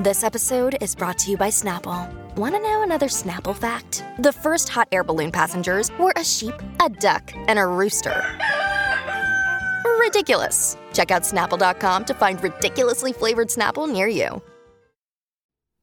This 0.00 0.24
episode 0.24 0.76
is 0.80 0.92
brought 0.92 1.18
to 1.18 1.30
you 1.30 1.36
by 1.36 1.50
Snapple. 1.50 2.12
Want 2.34 2.56
to 2.56 2.60
know 2.60 2.82
another 2.82 3.06
Snapple 3.06 3.54
fact? 3.54 4.04
The 4.18 4.32
first 4.32 4.68
hot 4.68 4.88
air 4.90 5.04
balloon 5.04 5.30
passengers 5.30 5.96
were 6.00 6.12
a 6.16 6.24
sheep, 6.24 6.54
a 6.84 6.88
duck, 6.88 7.32
and 7.46 7.60
a 7.60 7.64
rooster. 7.64 8.24
Ridiculous. 10.00 10.76
Check 10.92 11.12
out 11.12 11.22
snapple.com 11.22 12.06
to 12.06 12.14
find 12.14 12.42
ridiculously 12.42 13.12
flavored 13.12 13.50
Snapple 13.50 13.88
near 13.88 14.08
you. 14.08 14.42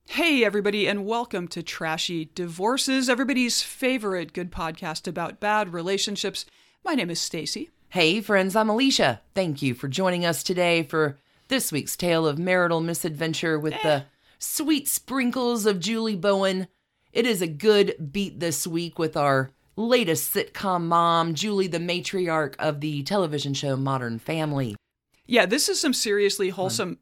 Hey, 0.09 0.43
everybody, 0.43 0.87
and 0.87 1.05
welcome 1.05 1.47
to 1.47 1.63
Trashy 1.63 2.31
Divorces, 2.35 3.07
everybody's 3.07 3.61
favorite 3.61 4.33
good 4.33 4.51
podcast 4.51 5.07
about 5.07 5.39
bad 5.39 5.71
relationships. 5.71 6.45
My 6.83 6.95
name 6.95 7.11
is 7.11 7.21
Stacy. 7.21 7.69
Hey, 7.87 8.19
friends, 8.19 8.57
I'm 8.57 8.69
Alicia. 8.69 9.21
Thank 9.33 9.61
you 9.61 9.73
for 9.73 9.87
joining 9.87 10.25
us 10.25 10.43
today 10.43 10.83
for 10.83 11.17
this 11.51 11.69
week's 11.69 11.97
tale 11.97 12.25
of 12.25 12.39
marital 12.39 12.79
misadventure 12.79 13.59
with 13.59 13.73
the 13.83 13.89
eh. 13.89 14.01
sweet 14.39 14.87
sprinkles 14.87 15.65
of 15.65 15.81
Julie 15.81 16.15
Bowen. 16.15 16.69
It 17.11 17.25
is 17.25 17.41
a 17.41 17.47
good 17.47 18.09
beat 18.13 18.39
this 18.39 18.65
week 18.65 18.97
with 18.97 19.17
our 19.17 19.51
latest 19.75 20.33
sitcom 20.33 20.83
mom, 20.83 21.33
Julie, 21.33 21.67
the 21.67 21.77
matriarch 21.77 22.55
of 22.55 22.79
the 22.79 23.03
television 23.03 23.53
show 23.53 23.75
Modern 23.75 24.17
Family. 24.17 24.77
Yeah, 25.25 25.45
this 25.45 25.67
is 25.67 25.77
some 25.77 25.93
seriously 25.93 26.51
wholesome. 26.51 26.99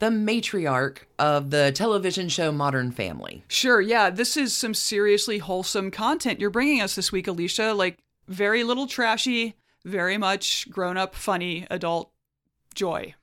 The 0.00 0.10
matriarch 0.10 0.98
of 1.18 1.48
the 1.48 1.72
television 1.72 2.28
show 2.28 2.52
Modern 2.52 2.90
Family. 2.90 3.42
Sure, 3.48 3.80
yeah, 3.80 4.10
this 4.10 4.36
is 4.36 4.54
some 4.54 4.74
seriously 4.74 5.38
wholesome 5.38 5.90
content 5.90 6.40
you're 6.40 6.50
bringing 6.50 6.82
us 6.82 6.94
this 6.94 7.10
week, 7.10 7.26
Alicia. 7.26 7.72
Like, 7.72 7.96
very 8.28 8.64
little 8.64 8.86
trashy, 8.86 9.56
very 9.82 10.18
much 10.18 10.68
grown 10.68 10.98
up, 10.98 11.14
funny, 11.14 11.66
adult 11.70 12.12
joy. 12.74 13.14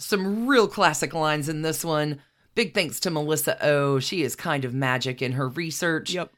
Some 0.00 0.46
real 0.46 0.66
classic 0.66 1.12
lines 1.12 1.48
in 1.48 1.62
this 1.62 1.84
one. 1.84 2.20
Big 2.54 2.74
thanks 2.74 2.98
to 3.00 3.10
Melissa 3.10 3.62
O. 3.64 3.98
She 3.98 4.22
is 4.22 4.34
kind 4.34 4.64
of 4.64 4.74
magic 4.74 5.20
in 5.20 5.32
her 5.32 5.48
research. 5.48 6.12
Yep. 6.12 6.32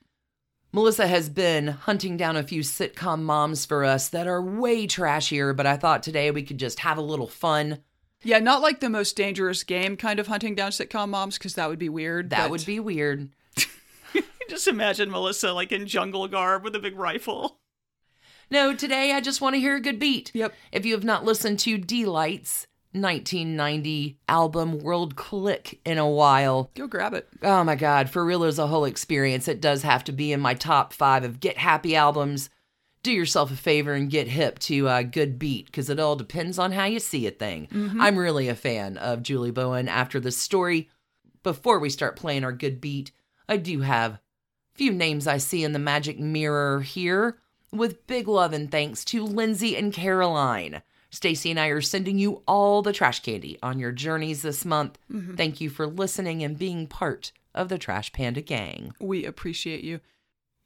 Melissa 0.72 1.06
has 1.06 1.28
been 1.28 1.68
hunting 1.68 2.16
down 2.16 2.36
a 2.36 2.42
few 2.42 2.62
sitcom 2.62 3.22
moms 3.22 3.64
for 3.64 3.84
us 3.84 4.08
that 4.08 4.26
are 4.26 4.42
way 4.42 4.86
trashier, 4.86 5.54
but 5.56 5.66
I 5.66 5.76
thought 5.76 6.02
today 6.02 6.30
we 6.30 6.42
could 6.42 6.58
just 6.58 6.80
have 6.80 6.98
a 6.98 7.02
little 7.02 7.28
fun. 7.28 7.78
Yeah, 8.24 8.38
not 8.38 8.62
like 8.62 8.80
the 8.80 8.90
most 8.90 9.16
dangerous 9.16 9.64
game 9.64 9.96
kind 9.96 10.18
of 10.18 10.26
hunting 10.26 10.54
down 10.54 10.70
sitcom 10.70 11.10
moms, 11.10 11.38
because 11.38 11.54
that 11.54 11.68
would 11.68 11.78
be 11.78 11.88
weird. 11.88 12.30
That 12.30 12.44
but- 12.44 12.50
would 12.50 12.66
be 12.66 12.80
weird. 12.80 13.30
Just 14.48 14.68
imagine 14.68 15.10
Melissa 15.10 15.52
like 15.52 15.72
in 15.72 15.86
jungle 15.86 16.28
garb 16.28 16.62
with 16.62 16.74
a 16.74 16.78
big 16.78 16.98
rifle. 16.98 17.58
No, 18.50 18.74
today 18.74 19.12
I 19.12 19.20
just 19.22 19.40
want 19.40 19.54
to 19.54 19.60
hear 19.60 19.76
a 19.76 19.80
good 19.80 19.98
beat. 19.98 20.30
Yep. 20.34 20.52
If 20.72 20.84
you 20.84 20.92
have 20.92 21.04
not 21.04 21.24
listened 21.24 21.58
to 21.60 21.78
Deee-Lite's 21.78 22.66
1990 22.92 24.18
album 24.28 24.78
World 24.78 25.16
Clique 25.16 25.80
in 25.84 25.98
a 25.98 26.08
while, 26.08 26.70
Go 26.74 26.86
grab 26.86 27.14
it. 27.14 27.28
oh 27.42 27.64
my 27.64 27.74
God, 27.74 28.10
for 28.10 28.24
real 28.24 28.44
is 28.44 28.58
a 28.58 28.66
whole 28.66 28.84
experience. 28.84 29.48
It 29.48 29.60
does 29.60 29.82
have 29.82 30.04
to 30.04 30.12
be 30.12 30.32
in 30.32 30.40
my 30.40 30.54
top 30.54 30.92
five 30.92 31.24
of 31.24 31.40
Get 31.40 31.58
Happy 31.58 31.96
albums. 31.96 32.50
Do 33.02 33.10
yourself 33.12 33.50
a 33.50 33.56
favor 33.56 33.94
and 33.94 34.10
get 34.10 34.28
hip 34.28 34.58
to 34.60 34.88
a 34.88 35.02
good 35.02 35.38
beat 35.38 35.66
because 35.66 35.90
it 35.90 35.98
all 35.98 36.14
depends 36.14 36.58
on 36.58 36.70
how 36.72 36.84
you 36.84 37.00
see 37.00 37.26
a 37.26 37.32
thing. 37.32 37.66
Mm-hmm. 37.72 38.00
I'm 38.00 38.16
really 38.16 38.48
a 38.48 38.54
fan 38.54 38.96
of 38.96 39.22
Julie 39.24 39.50
Bowen 39.50 39.88
after 39.88 40.20
this 40.20 40.36
story. 40.36 40.88
Before 41.42 41.80
we 41.80 41.90
start 41.90 42.14
playing 42.14 42.44
our 42.44 42.52
good 42.52 42.80
beat, 42.80 43.10
I 43.48 43.56
do 43.56 43.80
have 43.80 44.20
few 44.74 44.92
names 44.92 45.26
I 45.26 45.38
see 45.38 45.64
in 45.64 45.72
the 45.72 45.78
magic 45.80 46.20
mirror 46.20 46.80
here 46.82 47.38
with 47.72 48.06
big 48.06 48.28
love 48.28 48.52
and 48.52 48.70
thanks 48.70 49.04
to 49.06 49.24
Lindsay 49.24 49.76
and 49.76 49.92
Caroline. 49.92 50.82
Stacy 51.12 51.50
and 51.50 51.60
I 51.60 51.66
are 51.68 51.82
sending 51.82 52.18
you 52.18 52.42
all 52.48 52.82
the 52.82 52.92
trash 52.92 53.20
candy 53.20 53.58
on 53.62 53.78
your 53.78 53.92
journeys 53.92 54.42
this 54.42 54.64
month. 54.64 54.98
Mm-hmm. 55.12 55.34
Thank 55.34 55.60
you 55.60 55.70
for 55.70 55.86
listening 55.86 56.42
and 56.42 56.58
being 56.58 56.86
part 56.86 57.32
of 57.54 57.68
the 57.68 57.78
Trash 57.78 58.12
Panda 58.12 58.40
gang. 58.40 58.94
We 58.98 59.26
appreciate 59.26 59.84
you. 59.84 60.00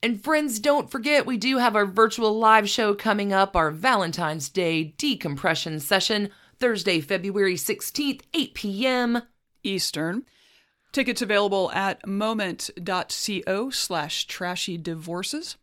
And 0.02 0.22
friends, 0.22 0.60
don't 0.60 0.90
forget 0.90 1.26
we 1.26 1.36
do 1.36 1.58
have 1.58 1.74
our 1.74 1.84
virtual 1.84 2.38
live 2.38 2.68
show 2.68 2.94
coming 2.94 3.32
up, 3.32 3.56
our 3.56 3.72
Valentine's 3.72 4.48
Day 4.48 4.94
decompression 4.98 5.80
session, 5.80 6.30
Thursday, 6.60 7.00
February 7.00 7.56
16th, 7.56 8.22
8 8.32 8.54
p.m. 8.54 9.22
Eastern. 9.64 10.24
Tickets 10.92 11.22
available 11.22 11.72
at 11.72 12.06
moment.co 12.06 13.70
slash 13.70 14.26
trashy 14.26 14.78
divorces. 14.78 15.56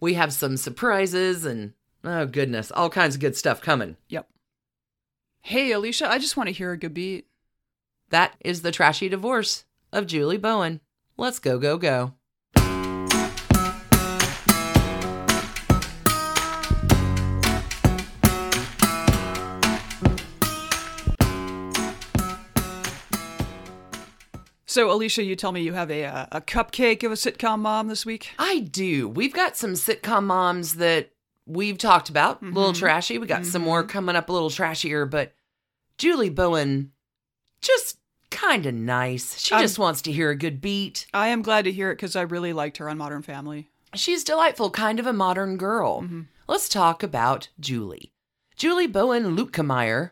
We 0.00 0.14
have 0.14 0.32
some 0.32 0.56
surprises 0.56 1.44
and, 1.44 1.74
oh 2.04 2.26
goodness, 2.26 2.70
all 2.70 2.90
kinds 2.90 3.14
of 3.14 3.20
good 3.20 3.36
stuff 3.36 3.60
coming. 3.60 3.96
Yep. 4.08 4.28
Hey, 5.42 5.72
Alicia, 5.72 6.10
I 6.10 6.18
just 6.18 6.36
want 6.36 6.48
to 6.48 6.54
hear 6.54 6.72
a 6.72 6.78
good 6.78 6.94
beat. 6.94 7.26
That 8.10 8.34
is 8.40 8.62
the 8.62 8.72
trashy 8.72 9.08
divorce 9.08 9.64
of 9.92 10.06
Julie 10.06 10.38
Bowen. 10.38 10.80
Let's 11.16 11.38
go, 11.38 11.58
go, 11.58 11.78
go. 11.78 12.14
So, 24.66 24.90
Alicia, 24.90 25.22
you 25.22 25.36
tell 25.36 25.52
me 25.52 25.62
you 25.62 25.72
have 25.74 25.88
a, 25.88 26.04
uh, 26.04 26.26
a 26.32 26.40
cupcake 26.40 27.04
of 27.04 27.12
a 27.12 27.14
sitcom 27.14 27.60
mom 27.60 27.86
this 27.86 28.04
week? 28.04 28.32
I 28.40 28.58
do. 28.58 29.08
We've 29.08 29.32
got 29.32 29.56
some 29.56 29.74
sitcom 29.74 30.24
moms 30.24 30.74
that 30.74 31.13
we've 31.46 31.78
talked 31.78 32.08
about, 32.08 32.42
a 32.42 32.46
little 32.46 32.72
mm-hmm. 32.72 32.80
trashy. 32.80 33.18
We 33.18 33.26
got 33.26 33.44
some 33.46 33.62
more 33.62 33.82
mm-hmm. 33.82 33.90
coming 33.90 34.16
up 34.16 34.28
a 34.28 34.32
little 34.32 34.50
trashier, 34.50 35.08
but 35.08 35.32
Julie 35.98 36.30
Bowen, 36.30 36.92
just 37.60 37.98
kind 38.30 38.66
of 38.66 38.74
nice. 38.74 39.38
She 39.38 39.54
I'm- 39.54 39.62
just 39.62 39.78
wants 39.78 40.02
to 40.02 40.12
hear 40.12 40.30
a 40.30 40.36
good 40.36 40.60
beat. 40.60 41.06
I 41.14 41.28
am 41.28 41.42
glad 41.42 41.64
to 41.64 41.72
hear 41.72 41.90
it 41.90 41.96
because 41.96 42.16
I 42.16 42.22
really 42.22 42.52
liked 42.52 42.78
her 42.78 42.88
on 42.88 42.98
Modern 42.98 43.22
Family. 43.22 43.68
She's 43.94 44.24
delightful, 44.24 44.70
kind 44.70 44.98
of 44.98 45.06
a 45.06 45.12
modern 45.12 45.56
girl. 45.56 46.02
Mm-hmm. 46.02 46.22
Let's 46.48 46.68
talk 46.68 47.02
about 47.02 47.48
Julie. 47.60 48.12
Julie 48.56 48.88
Bowen 48.88 49.36
Luetkemeyer 49.36 50.10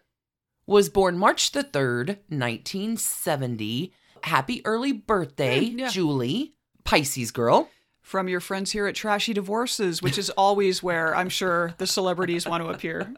was 0.66 0.88
born 0.88 1.18
March 1.18 1.50
the 1.50 1.64
3rd, 1.64 2.18
1970. 2.28 3.92
Happy 4.22 4.62
early 4.64 4.92
birthday, 4.92 5.66
Mm, 5.66 5.80
yeah. 5.80 5.88
Julie. 5.88 6.54
Pisces 6.84 7.30
girl. 7.30 7.68
From 8.12 8.28
your 8.28 8.40
friends 8.40 8.72
here 8.72 8.86
at 8.86 8.94
Trashy 8.94 9.32
Divorces, 9.32 10.02
which 10.02 10.18
is 10.18 10.28
always 10.28 10.82
where 10.82 11.16
I'm 11.16 11.30
sure 11.30 11.72
the 11.78 11.86
celebrities 11.86 12.46
want 12.46 12.62
to 12.62 12.68
appear. 12.68 13.14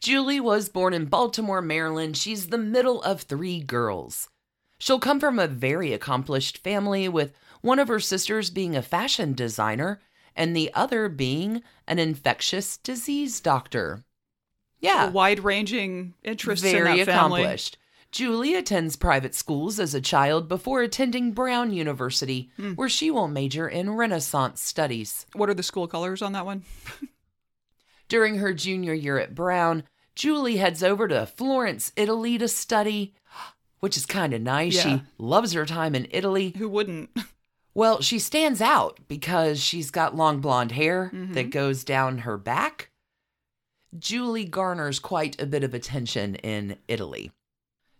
Julie 0.00 0.38
was 0.38 0.68
born 0.68 0.94
in 0.94 1.06
Baltimore, 1.06 1.60
Maryland. 1.60 2.16
She's 2.16 2.46
the 2.46 2.58
middle 2.58 3.02
of 3.02 3.22
three 3.22 3.58
girls. 3.58 4.28
She'll 4.78 5.00
come 5.00 5.18
from 5.18 5.40
a 5.40 5.48
very 5.48 5.92
accomplished 5.92 6.58
family, 6.58 7.08
with 7.08 7.32
one 7.60 7.80
of 7.80 7.88
her 7.88 7.98
sisters 7.98 8.50
being 8.50 8.76
a 8.76 8.82
fashion 8.82 9.34
designer 9.34 9.98
and 10.36 10.54
the 10.54 10.70
other 10.74 11.08
being 11.08 11.64
an 11.88 11.98
infectious 11.98 12.76
disease 12.76 13.40
doctor. 13.40 14.04
Yeah, 14.78 15.10
Wide 15.10 15.40
ranging 15.40 16.14
interests 16.22 16.64
in 16.64 16.84
very 16.84 17.00
accomplished. 17.00 17.78
Julie 18.12 18.54
attends 18.54 18.94
private 18.96 19.34
schools 19.34 19.80
as 19.80 19.94
a 19.94 20.00
child 20.00 20.46
before 20.46 20.82
attending 20.82 21.32
Brown 21.32 21.72
University, 21.72 22.50
Hmm. 22.56 22.72
where 22.74 22.88
she 22.88 23.10
will 23.10 23.26
major 23.26 23.66
in 23.66 23.90
Renaissance 23.90 24.60
studies. 24.62 25.24
What 25.32 25.48
are 25.48 25.54
the 25.54 25.62
school 25.62 25.88
colors 25.88 26.20
on 26.22 26.32
that 26.32 26.44
one? 26.46 26.64
During 28.08 28.36
her 28.36 28.52
junior 28.52 28.92
year 28.92 29.18
at 29.18 29.34
Brown, 29.34 29.84
Julie 30.14 30.58
heads 30.58 30.82
over 30.82 31.08
to 31.08 31.24
Florence, 31.24 31.92
Italy 31.96 32.36
to 32.36 32.48
study, 32.48 33.14
which 33.80 33.96
is 33.96 34.04
kind 34.04 34.34
of 34.34 34.42
nice. 34.42 34.74
Yeah. 34.76 34.82
She 34.98 35.02
loves 35.16 35.54
her 35.54 35.64
time 35.64 35.94
in 35.94 36.06
Italy. 36.10 36.52
Who 36.58 36.68
wouldn't? 36.68 37.10
Well, 37.74 38.02
she 38.02 38.18
stands 38.18 38.60
out 38.60 38.98
because 39.08 39.58
she's 39.58 39.90
got 39.90 40.14
long 40.14 40.42
blonde 40.42 40.72
hair 40.72 41.10
Mm-hmm. 41.14 41.32
that 41.32 41.48
goes 41.48 41.84
down 41.84 42.18
her 42.18 42.36
back. 42.36 42.90
Julie 43.98 44.44
garners 44.44 44.98
quite 44.98 45.40
a 45.40 45.46
bit 45.46 45.64
of 45.64 45.72
attention 45.72 46.34
in 46.34 46.76
Italy. 46.86 47.32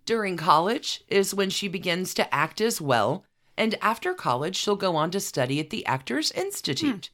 During 0.05 0.37
college 0.37 1.05
is 1.09 1.35
when 1.35 1.51
she 1.51 1.69
begins 1.69 2.13
to 2.15 2.35
act 2.35 2.61
as 2.61 2.81
well, 2.81 3.25
and 3.57 3.77
after 3.81 4.15
college, 4.15 4.57
she'll 4.57 4.77
go 4.77 4.97
on 4.97 5.11
to 5.13 5.21
study 5.21 5.61
at 5.61 5.71
the 5.71 5.87
Actors 5.87 6.33
Institute. 6.33 7.11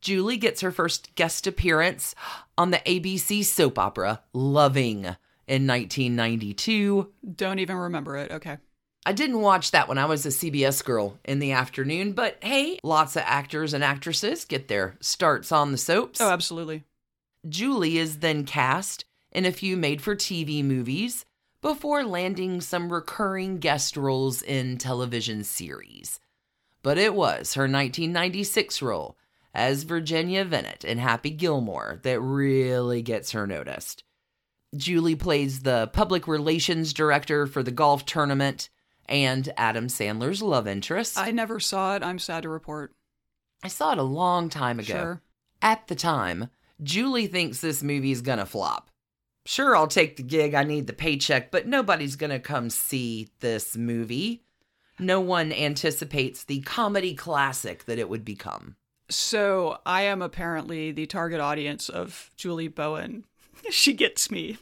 Julie 0.00 0.36
gets 0.36 0.60
her 0.60 0.70
first 0.70 1.14
guest 1.16 1.46
appearance 1.46 2.14
on 2.56 2.70
the 2.70 2.78
ABC 2.78 3.44
soap 3.44 3.78
opera 3.78 4.22
Loving 4.32 5.04
in 5.48 5.66
1992. 5.66 7.12
Don't 7.34 7.58
even 7.58 7.76
remember 7.76 8.16
it. 8.16 8.30
Okay. 8.30 8.58
I 9.04 9.12
didn't 9.12 9.40
watch 9.40 9.70
that 9.70 9.88
when 9.88 9.98
I 9.98 10.04
was 10.04 10.26
a 10.26 10.28
CBS 10.28 10.84
girl 10.84 11.18
in 11.24 11.38
the 11.38 11.52
afternoon, 11.52 12.12
but 12.12 12.36
hey, 12.42 12.78
lots 12.84 13.16
of 13.16 13.22
actors 13.24 13.72
and 13.72 13.82
actresses 13.82 14.44
get 14.44 14.68
their 14.68 14.96
starts 15.00 15.50
on 15.50 15.72
the 15.72 15.78
soaps. 15.78 16.20
Oh, 16.20 16.30
absolutely. 16.30 16.84
Julie 17.48 17.98
is 17.98 18.18
then 18.18 18.44
cast 18.44 19.04
in 19.32 19.46
a 19.46 19.52
few 19.52 19.76
made 19.76 20.02
for 20.02 20.14
TV 20.14 20.62
movies 20.62 21.24
before 21.60 22.04
landing 22.04 22.60
some 22.60 22.92
recurring 22.92 23.58
guest 23.58 23.96
roles 23.96 24.42
in 24.42 24.78
television 24.78 25.42
series. 25.44 26.20
But 26.82 26.98
it 26.98 27.14
was 27.14 27.54
her 27.54 27.62
1996 27.62 28.80
role 28.82 29.16
as 29.54 29.82
Virginia 29.82 30.44
Bennett 30.44 30.84
in 30.84 30.98
Happy 30.98 31.30
Gilmore 31.30 31.98
that 32.02 32.20
really 32.20 33.02
gets 33.02 33.32
her 33.32 33.46
noticed. 33.46 34.04
Julie 34.76 35.16
plays 35.16 35.60
the 35.60 35.90
public 35.92 36.28
relations 36.28 36.92
director 36.92 37.46
for 37.46 37.62
the 37.62 37.70
golf 37.70 38.04
tournament 38.04 38.68
and 39.06 39.52
Adam 39.56 39.88
Sandler's 39.88 40.42
love 40.42 40.68
interest. 40.68 41.18
I 41.18 41.30
never 41.30 41.58
saw 41.58 41.96
it. 41.96 42.02
I'm 42.02 42.18
sad 42.18 42.42
to 42.42 42.48
report. 42.48 42.94
I 43.62 43.68
saw 43.68 43.92
it 43.92 43.98
a 43.98 44.02
long 44.02 44.50
time 44.50 44.78
ago. 44.78 44.92
Sure. 44.92 45.22
At 45.62 45.88
the 45.88 45.96
time, 45.96 46.50
Julie 46.82 47.26
thinks 47.26 47.60
this 47.60 47.82
movie's 47.82 48.20
gonna 48.20 48.46
flop. 48.46 48.90
Sure, 49.48 49.74
I'll 49.74 49.86
take 49.86 50.18
the 50.18 50.22
gig, 50.22 50.52
I 50.52 50.62
need 50.62 50.86
the 50.86 50.92
paycheck, 50.92 51.50
but 51.50 51.66
nobody's 51.66 52.16
gonna 52.16 52.38
come 52.38 52.68
see 52.68 53.30
this 53.40 53.78
movie. 53.78 54.42
No 54.98 55.22
one 55.22 55.54
anticipates 55.54 56.44
the 56.44 56.60
comedy 56.60 57.14
classic 57.14 57.86
that 57.86 57.98
it 57.98 58.10
would 58.10 58.26
become. 58.26 58.76
So 59.08 59.78
I 59.86 60.02
am 60.02 60.20
apparently 60.20 60.92
the 60.92 61.06
target 61.06 61.40
audience 61.40 61.88
of 61.88 62.30
Julie 62.36 62.68
Bowen. 62.68 63.24
She 63.70 63.94
gets 63.94 64.30
me. 64.30 64.58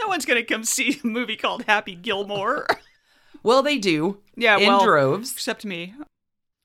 No 0.00 0.06
one's 0.06 0.24
going 0.24 0.40
to 0.40 0.54
come 0.54 0.62
see 0.62 1.00
a 1.02 1.06
movie 1.06 1.36
called 1.36 1.64
Happy 1.64 1.96
Gilmore. 1.96 2.66
Well, 3.42 3.62
they 3.62 3.78
do. 3.78 4.18
yeah, 4.36 4.56
in 4.56 4.68
well, 4.68 4.84
droves. 4.84 5.32
except 5.32 5.64
me. 5.64 5.94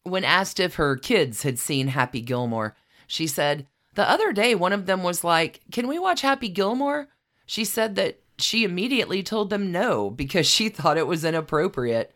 When 0.03 0.23
asked 0.23 0.59
if 0.59 0.75
her 0.75 0.95
kids 0.95 1.41
had 1.41 1.57
seen 1.57 1.87
Happy 1.87 2.21
Gilmore, 2.21 2.75
she 3.07 3.25
said, 3.25 3.67
The 3.95 4.07
other 4.07 4.31
day, 4.31 4.53
one 4.53 4.73
of 4.73 4.85
them 4.85 5.01
was 5.01 5.23
like, 5.23 5.61
Can 5.71 5.87
we 5.87 5.97
watch 5.97 6.21
Happy 6.21 6.49
Gilmore? 6.49 7.07
She 7.45 7.65
said 7.65 7.95
that 7.95 8.19
she 8.37 8.63
immediately 8.63 9.23
told 9.23 9.49
them 9.49 9.71
no 9.71 10.09
because 10.09 10.47
she 10.47 10.69
thought 10.69 10.97
it 10.97 11.07
was 11.07 11.25
inappropriate. 11.25 12.15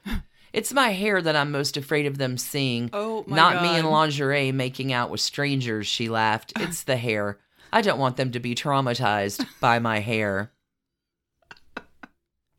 It's 0.53 0.73
my 0.73 0.89
hair 0.89 1.21
that 1.21 1.35
I'm 1.35 1.51
most 1.51 1.77
afraid 1.77 2.05
of 2.05 2.17
them 2.17 2.37
seeing. 2.37 2.89
Oh 2.93 3.23
Not 3.27 3.61
me 3.61 3.77
in 3.77 3.85
lingerie 3.85 4.51
making 4.51 4.91
out 4.91 5.09
with 5.09 5.21
strangers, 5.21 5.87
she 5.87 6.09
laughed. 6.09 6.53
It's 6.59 6.83
the 6.83 6.97
hair. 6.97 7.39
I 7.71 7.81
don't 7.81 7.99
want 7.99 8.17
them 8.17 8.31
to 8.31 8.39
be 8.39 8.55
traumatized 8.55 9.45
by 9.59 9.79
my 9.79 9.99
hair. 9.99 10.51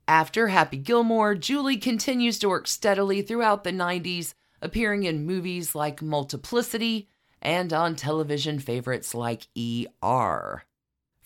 After 0.07 0.49
Happy 0.49 0.79
Gilmore, 0.79 1.35
Julie 1.35 1.77
continues 1.77 2.39
to 2.39 2.49
work 2.49 2.67
steadily 2.67 3.21
throughout 3.21 3.65
the 3.65 3.73
90s, 3.73 4.33
appearing 4.63 5.05
in 5.05 5.27
movies 5.27 5.75
like 5.75 6.01
Multiplicity 6.01 7.09
and 7.43 7.73
on 7.73 7.95
television 7.95 8.59
favorites 8.59 9.15
like 9.15 9.49
ER. 9.57 10.65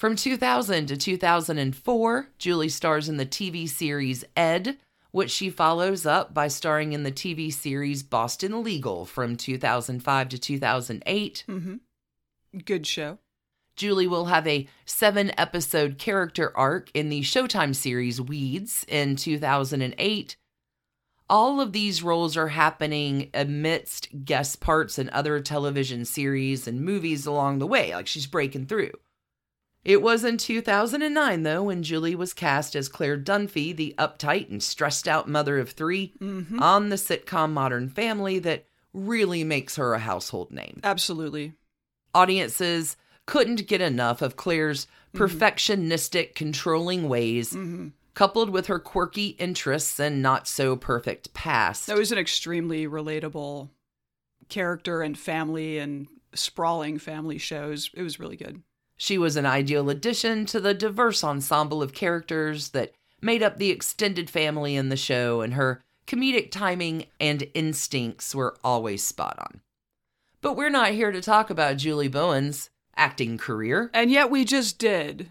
From 0.02 0.16
2000 0.16 0.88
to 0.88 0.96
2004, 0.96 2.26
Julie 2.37 2.69
stars 2.69 3.08
in 3.08 3.19
the 3.19 3.25
TV 3.25 3.69
series 3.69 4.25
Ed, 4.37 4.78
which 5.12 5.31
she 5.31 5.49
follows 5.49 6.04
up 6.04 6.34
by 6.34 6.49
starring 6.49 6.93
in 6.93 7.04
the 7.04 7.12
TV 7.12 7.52
series 7.52 8.02
Boston 8.02 8.64
Legal 8.64 9.06
from 9.06 9.37
2005 9.37 10.28
to 10.31 10.38
2008. 10.38 11.44
hmm 11.46 11.75
Good 12.64 12.84
show. 12.84 13.19
Julie 13.76 14.08
will 14.08 14.25
have 14.25 14.44
a 14.49 14.66
seven 14.84 15.31
episode 15.38 15.99
character 15.99 16.50
arc 16.56 16.90
in 16.94 17.08
the 17.08 17.20
Showtime 17.20 17.72
series 17.72 18.20
Weeds 18.20 18.84
in 18.88 19.14
2008. 19.14 20.37
All 21.31 21.60
of 21.60 21.72
these 21.72 22.02
roles 22.02 22.37
are 22.37 22.48
happening 22.48 23.31
amidst 23.32 24.25
guest 24.25 24.58
parts 24.58 24.98
in 24.98 25.08
other 25.10 25.38
television 25.38 26.05
series 26.05 26.66
and 26.66 26.81
movies 26.81 27.25
along 27.25 27.60
the 27.60 27.69
way, 27.69 27.94
like 27.94 28.08
she's 28.08 28.26
breaking 28.26 28.66
through. 28.66 28.90
It 29.84 30.00
was 30.00 30.25
in 30.25 30.37
2009, 30.37 31.43
though, 31.43 31.64
when 31.64 31.82
Julie 31.82 32.14
was 32.14 32.32
cast 32.32 32.76
as 32.76 32.88
Claire 32.88 33.19
Dunphy, 33.19 33.75
the 33.75 33.94
uptight 33.99 34.49
and 34.49 34.62
stressed 34.62 35.08
out 35.08 35.29
mother 35.29 35.58
of 35.58 35.70
3 35.70 36.12
hmm 36.19 36.62
on 36.62 36.88
the 36.88 36.96
sitcom 36.96 37.52
Modern 37.52 37.88
Family, 37.88 38.38
that 38.40 38.67
really 38.93 39.43
makes 39.43 39.76
her 39.76 39.94
a 39.94 39.99
household 39.99 40.52
name 40.52 40.81
Absolutely. 40.84 41.55
audiences 42.14 42.96
couldn't 43.26 43.67
get 43.67 43.81
enough 43.81 44.20
of 44.23 44.37
Claire's 44.37 44.87
perfectionistic, 45.14 46.34
controlling 46.34 47.08
ways, 47.08 47.52
hmm 47.52 47.88
coupled 48.14 48.50
with 48.50 48.67
her 48.67 48.79
quirky 48.79 49.29
interests 49.38 49.99
and 49.99 50.20
not 50.20 50.46
so 50.46 50.76
perfect 50.76 51.32
past. 51.32 51.87
That 51.87 51.96
was 51.96 52.12
an 52.12 52.19
extremely 52.19 52.87
relatable 52.87 53.70
character 54.50 55.00
and 55.00 55.19
family 55.19 55.79
and 55.79 56.06
sprawling 56.34 56.99
family 56.99 57.38
shows. 57.38 57.90
It 57.94 58.02
was 58.02 58.20
really 58.20 58.37
good. 58.37 58.62
She 59.02 59.19
was 59.19 59.34
an 59.34 59.46
ideal 59.46 59.90
addition 59.90 60.46
to 60.46 60.60
the 60.60 60.75
diverse 60.75 61.25
ensemble 61.25 61.82
of 61.82 61.93
characters 61.93 62.69
that 62.69 62.93
made 63.20 63.43
up 63.43 63.58
the 63.58 63.70
extended 63.70 64.31
family 64.31 64.76
in 64.76 64.90
the 64.90 64.96
show, 64.96 65.40
and 65.40 65.54
her 65.54 65.82
comedic 66.06 66.52
timing 66.52 67.06
and 67.19 67.49
instincts 67.52 68.32
were 68.32 68.56
always 68.62 69.02
spot 69.02 69.37
on. 69.40 69.60
But 70.40 70.56
we're 70.56 70.70
not 70.70 70.93
here 70.93 71.10
to 71.10 71.20
talk 71.20 71.50
about 71.50 71.78
Julie 71.78 72.06
Bowen's 72.06 72.70
acting 72.96 73.38
career. 73.38 73.90
And 73.93 74.08
yet 74.08 74.31
we 74.31 74.44
just 74.44 74.78
did. 74.78 75.31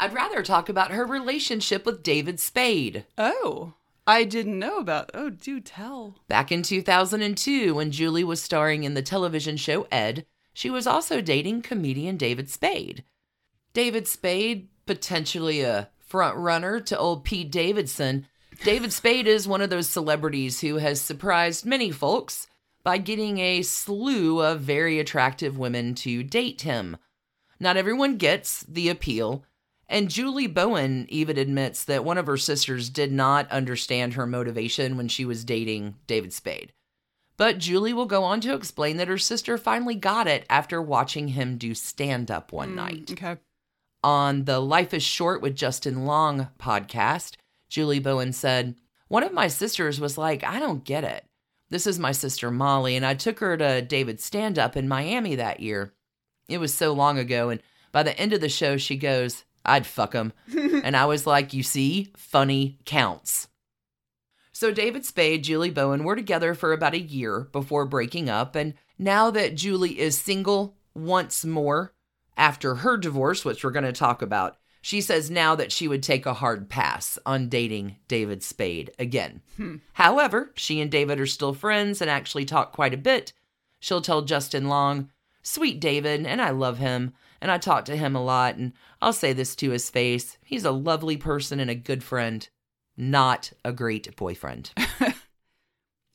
I'd 0.00 0.12
rather 0.12 0.42
talk 0.42 0.68
about 0.68 0.90
her 0.90 1.06
relationship 1.06 1.86
with 1.86 2.02
David 2.02 2.40
Spade. 2.40 3.04
Oh, 3.16 3.74
I 4.08 4.24
didn't 4.24 4.58
know 4.58 4.78
about. 4.78 5.12
Oh, 5.14 5.30
do 5.30 5.60
tell. 5.60 6.16
Back 6.26 6.50
in 6.50 6.64
2002, 6.64 7.76
when 7.76 7.92
Julie 7.92 8.24
was 8.24 8.42
starring 8.42 8.82
in 8.82 8.94
the 8.94 9.02
television 9.02 9.56
show 9.56 9.86
Ed, 9.92 10.26
she 10.54 10.70
was 10.70 10.86
also 10.86 11.20
dating 11.20 11.60
comedian 11.60 12.16
David 12.16 12.48
Spade. 12.48 13.04
David 13.74 14.06
Spade, 14.06 14.68
potentially 14.86 15.60
a 15.60 15.90
front 15.98 16.38
runner 16.38 16.80
to 16.80 16.96
old 16.96 17.24
Pete 17.24 17.50
Davidson. 17.50 18.26
David 18.62 18.92
Spade 18.92 19.26
is 19.26 19.48
one 19.48 19.60
of 19.60 19.68
those 19.68 19.88
celebrities 19.88 20.60
who 20.60 20.76
has 20.76 21.00
surprised 21.00 21.66
many 21.66 21.90
folks 21.90 22.46
by 22.84 22.98
getting 22.98 23.38
a 23.38 23.62
slew 23.62 24.40
of 24.40 24.60
very 24.60 25.00
attractive 25.00 25.58
women 25.58 25.94
to 25.96 26.22
date 26.22 26.60
him. 26.60 26.96
Not 27.58 27.76
everyone 27.76 28.16
gets 28.16 28.60
the 28.62 28.88
appeal, 28.88 29.44
and 29.88 30.10
Julie 30.10 30.46
Bowen 30.46 31.06
even 31.08 31.36
admits 31.36 31.84
that 31.84 32.04
one 32.04 32.18
of 32.18 32.26
her 32.26 32.36
sisters 32.36 32.90
did 32.90 33.10
not 33.10 33.50
understand 33.50 34.14
her 34.14 34.26
motivation 34.26 34.96
when 34.96 35.08
she 35.08 35.24
was 35.24 35.44
dating 35.44 35.96
David 36.06 36.32
Spade. 36.32 36.72
But 37.36 37.58
Julie 37.58 37.92
will 37.92 38.06
go 38.06 38.22
on 38.22 38.40
to 38.42 38.54
explain 38.54 38.96
that 38.98 39.08
her 39.08 39.18
sister 39.18 39.58
finally 39.58 39.96
got 39.96 40.26
it 40.28 40.46
after 40.48 40.80
watching 40.80 41.28
him 41.28 41.56
do 41.58 41.74
stand 41.74 42.30
up 42.30 42.52
one 42.52 42.70
Mm, 42.70 42.74
night. 42.76 43.10
Okay. 43.12 43.36
On 44.04 44.44
the 44.44 44.60
Life 44.60 44.94
is 44.94 45.02
Short 45.02 45.40
with 45.42 45.56
Justin 45.56 46.04
Long 46.04 46.48
podcast, 46.58 47.36
Julie 47.68 47.98
Bowen 47.98 48.32
said, 48.32 48.76
One 49.08 49.22
of 49.24 49.32
my 49.32 49.48
sisters 49.48 49.98
was 50.00 50.16
like, 50.18 50.44
I 50.44 50.60
don't 50.60 50.84
get 50.84 51.02
it. 51.04 51.24
This 51.70 51.86
is 51.86 51.98
my 51.98 52.12
sister 52.12 52.50
Molly, 52.50 52.94
and 52.94 53.04
I 53.04 53.14
took 53.14 53.40
her 53.40 53.56
to 53.56 53.82
David's 53.82 54.22
stand 54.22 54.58
up 54.58 54.76
in 54.76 54.86
Miami 54.86 55.34
that 55.36 55.60
year. 55.60 55.92
It 56.48 56.58
was 56.58 56.74
so 56.74 56.92
long 56.92 57.18
ago, 57.18 57.48
and 57.48 57.60
by 57.90 58.02
the 58.02 58.16
end 58.18 58.32
of 58.32 58.40
the 58.42 58.48
show, 58.50 58.76
she 58.76 58.96
goes, 58.96 59.44
I'd 59.64 59.86
fuck 59.86 60.12
him. 60.12 60.32
and 60.56 60.94
I 60.96 61.06
was 61.06 61.26
like, 61.26 61.52
You 61.54 61.62
see, 61.62 62.12
funny 62.16 62.78
counts. 62.84 63.48
So 64.54 64.70
David 64.70 65.04
Spade, 65.04 65.42
Julie 65.42 65.70
Bowen 65.70 66.04
were 66.04 66.14
together 66.14 66.54
for 66.54 66.72
about 66.72 66.94
a 66.94 67.00
year 67.00 67.48
before 67.50 67.84
breaking 67.84 68.30
up, 68.30 68.54
and 68.54 68.74
now 68.96 69.28
that 69.32 69.56
Julie 69.56 69.98
is 69.98 70.16
single 70.16 70.76
once 70.94 71.44
more 71.44 71.92
after 72.36 72.76
her 72.76 72.96
divorce, 72.96 73.44
which 73.44 73.64
we're 73.64 73.72
going 73.72 73.84
to 73.84 73.92
talk 73.92 74.22
about, 74.22 74.56
she 74.80 75.00
says 75.00 75.28
now 75.28 75.56
that 75.56 75.72
she 75.72 75.88
would 75.88 76.04
take 76.04 76.24
a 76.24 76.34
hard 76.34 76.68
pass 76.68 77.18
on 77.26 77.48
dating 77.48 77.96
David 78.06 78.44
Spade 78.44 78.92
again. 78.96 79.42
Hmm. 79.56 79.76
However, 79.94 80.52
she 80.54 80.80
and 80.80 80.90
David 80.90 81.18
are 81.18 81.26
still 81.26 81.52
friends 81.52 82.00
and 82.00 82.08
actually 82.08 82.44
talk 82.44 82.70
quite 82.70 82.94
a 82.94 82.98
bit. 82.98 83.32
She'll 83.80 84.02
tell 84.02 84.22
Justin 84.22 84.68
Long, 84.68 85.10
Sweet 85.42 85.80
David, 85.80 86.24
and 86.24 86.40
I 86.40 86.50
love 86.50 86.78
him, 86.78 87.12
and 87.40 87.50
I 87.50 87.58
talk 87.58 87.86
to 87.86 87.96
him 87.96 88.14
a 88.14 88.24
lot, 88.24 88.54
and 88.54 88.72
I'll 89.02 89.12
say 89.12 89.32
this 89.32 89.56
to 89.56 89.70
his 89.70 89.90
face. 89.90 90.38
He's 90.44 90.64
a 90.64 90.70
lovely 90.70 91.16
person 91.16 91.58
and 91.58 91.70
a 91.70 91.74
good 91.74 92.04
friend, 92.04 92.48
not 92.96 93.52
a 93.64 93.72
great 93.72 94.16
boyfriend. 94.16 94.70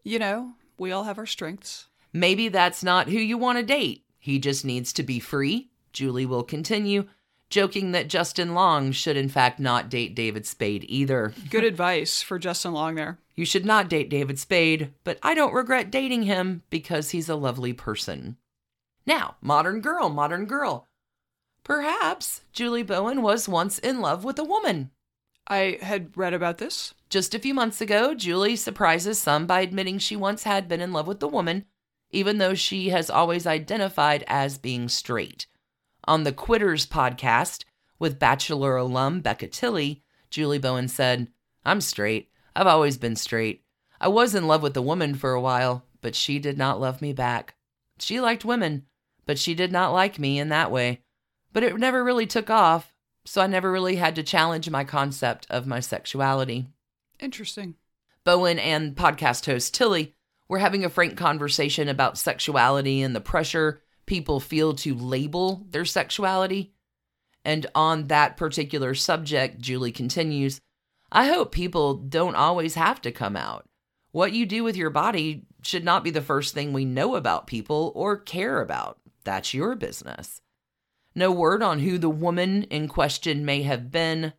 You 0.04 0.18
know, 0.18 0.54
we 0.78 0.92
all 0.92 1.04
have 1.04 1.18
our 1.18 1.26
strengths. 1.26 1.88
Maybe 2.14 2.50
that's 2.50 2.84
not 2.84 3.10
who 3.10 3.20
you 3.20 3.38
want 3.38 3.60
to 3.60 3.64
date. 3.64 4.06
He 4.18 4.40
just 4.40 4.66
needs 4.66 4.94
to 4.94 5.04
be 5.04 5.20
free. 5.20 5.70
Julie 5.94 6.26
will 6.26 6.44
continue, 6.44 7.06
joking 7.50 7.92
that 7.92 8.08
Justin 8.08 8.54
Long 8.54 8.92
should, 8.92 9.18
in 9.18 9.30
fact, 9.30 9.60
not 9.60 9.90
date 9.90 10.16
David 10.16 10.46
Spade 10.48 10.86
either. 10.88 11.34
Good 11.50 11.64
advice 11.64 12.22
for 12.22 12.40
Justin 12.40 12.74
Long 12.74 12.96
there. 12.96 13.20
You 13.36 13.46
should 13.46 13.66
not 13.66 13.90
date 13.90 14.10
David 14.10 14.40
Spade, 14.40 14.94
but 15.04 15.20
I 15.22 15.34
don't 15.34 15.54
regret 15.54 15.92
dating 15.92 16.24
him 16.24 16.64
because 16.70 17.12
he's 17.12 17.30
a 17.30 17.36
lovely 17.36 17.74
person. 17.74 18.38
Now, 19.06 19.36
modern 19.42 19.82
girl, 19.82 20.10
modern 20.10 20.46
girl. 20.46 20.88
Perhaps 21.64 22.42
Julie 22.52 22.84
Bowen 22.84 23.22
was 23.22 23.48
once 23.50 23.78
in 23.80 24.02
love 24.02 24.24
with 24.24 24.40
a 24.40 24.44
woman. 24.44 24.92
I 25.50 25.80
had 25.82 26.16
read 26.16 26.34
about 26.34 26.60
this. 26.60 26.94
Just 27.10 27.34
a 27.34 27.40
few 27.40 27.54
months 27.56 27.82
ago, 27.82 28.14
Julie 28.14 28.56
surprises 28.56 29.18
some 29.18 29.48
by 29.48 29.62
admitting 29.62 29.98
she 29.98 30.16
once 30.16 30.44
had 30.44 30.68
been 30.68 30.80
in 30.80 30.94
love 30.94 31.08
with 31.08 31.24
a 31.24 31.28
woman, 31.28 31.66
even 32.12 32.38
though 32.38 32.54
she 32.54 32.90
has 32.90 33.10
always 33.10 33.48
identified 33.48 34.24
as 34.28 34.60
being 34.60 34.88
straight. 34.90 35.48
On 36.06 36.24
the 36.24 36.32
Quitters 36.32 36.86
podcast 36.86 37.66
with 37.98 38.20
Bachelor 38.20 38.78
alum 38.78 39.22
Becca 39.22 39.48
Tilley, 39.48 40.04
Julie 40.30 40.60
Bowen 40.60 40.88
said, 40.88 41.30
I'm 41.66 41.82
straight. 41.82 42.30
I've 42.56 42.68
always 42.68 42.98
been 42.98 43.16
straight. 43.16 43.64
I 44.00 44.08
was 44.08 44.36
in 44.36 44.48
love 44.48 44.62
with 44.62 44.78
a 44.78 44.82
woman 44.82 45.16
for 45.16 45.34
a 45.34 45.42
while, 45.42 45.86
but 46.02 46.16
she 46.16 46.40
did 46.40 46.58
not 46.58 46.80
love 46.80 47.02
me 47.02 47.12
back. 47.12 47.56
She 48.00 48.22
liked 48.22 48.46
women, 48.46 48.86
but 49.26 49.40
she 49.40 49.54
did 49.56 49.72
not 49.72 49.94
like 49.94 50.20
me 50.20 50.40
in 50.40 50.50
that 50.50 50.72
way. 50.72 51.02
But 51.52 51.64
it 51.64 51.76
never 51.78 52.04
really 52.04 52.28
took 52.28 52.50
off, 52.50 52.96
so 53.30 53.42
I 53.42 53.46
never 53.46 53.72
really 53.72 53.98
had 53.98 54.16
to 54.16 54.24
challenge 54.24 54.68
my 54.72 54.84
concept 54.84 55.46
of 55.52 55.68
my 55.68 55.82
sexuality. 55.82 56.66
Interesting. 57.20 57.76
Bowen 58.24 58.58
and 58.58 58.96
podcast 58.96 59.46
host 59.46 59.76
Tilley 59.76 60.16
were 60.48 60.58
having 60.58 60.84
a 60.84 60.90
frank 60.90 61.16
conversation 61.16 61.88
about 61.88 62.18
sexuality 62.18 63.04
and 63.04 63.16
the 63.16 63.22
pressure 63.22 63.84
people 64.08 64.40
feel 64.40 64.74
to 64.78 64.96
label 64.96 65.64
their 65.70 65.86
sexuality. 65.86 66.74
And 67.46 67.68
on 67.76 68.08
that 68.08 68.36
particular 68.36 68.96
subject, 68.96 69.62
Julie 69.62 69.92
continues 69.92 70.60
I 71.12 71.28
hope 71.28 71.52
people 71.52 71.98
don't 71.98 72.36
always 72.36 72.74
have 72.74 73.00
to 73.02 73.12
come 73.12 73.36
out. 73.36 73.70
What 74.12 74.34
you 74.34 74.48
do 74.48 74.64
with 74.64 74.76
your 74.76 74.90
body 74.90 75.46
should 75.62 75.84
not 75.84 76.04
be 76.04 76.10
the 76.10 76.22
first 76.22 76.56
thing 76.56 76.74
we 76.74 76.84
know 76.84 77.16
about 77.16 77.46
people 77.46 77.92
or 77.94 78.18
care 78.18 78.60
about. 78.60 78.98
That's 79.24 79.54
your 79.54 79.76
business. 79.76 80.42
No 81.20 81.34
word 81.34 81.62
on 81.62 81.80
who 81.80 81.98
the 81.98 82.10
woman 82.10 82.64
in 82.64 82.88
question 82.88 83.44
may 83.44 83.64
have 83.64 83.92
been. 83.92 84.32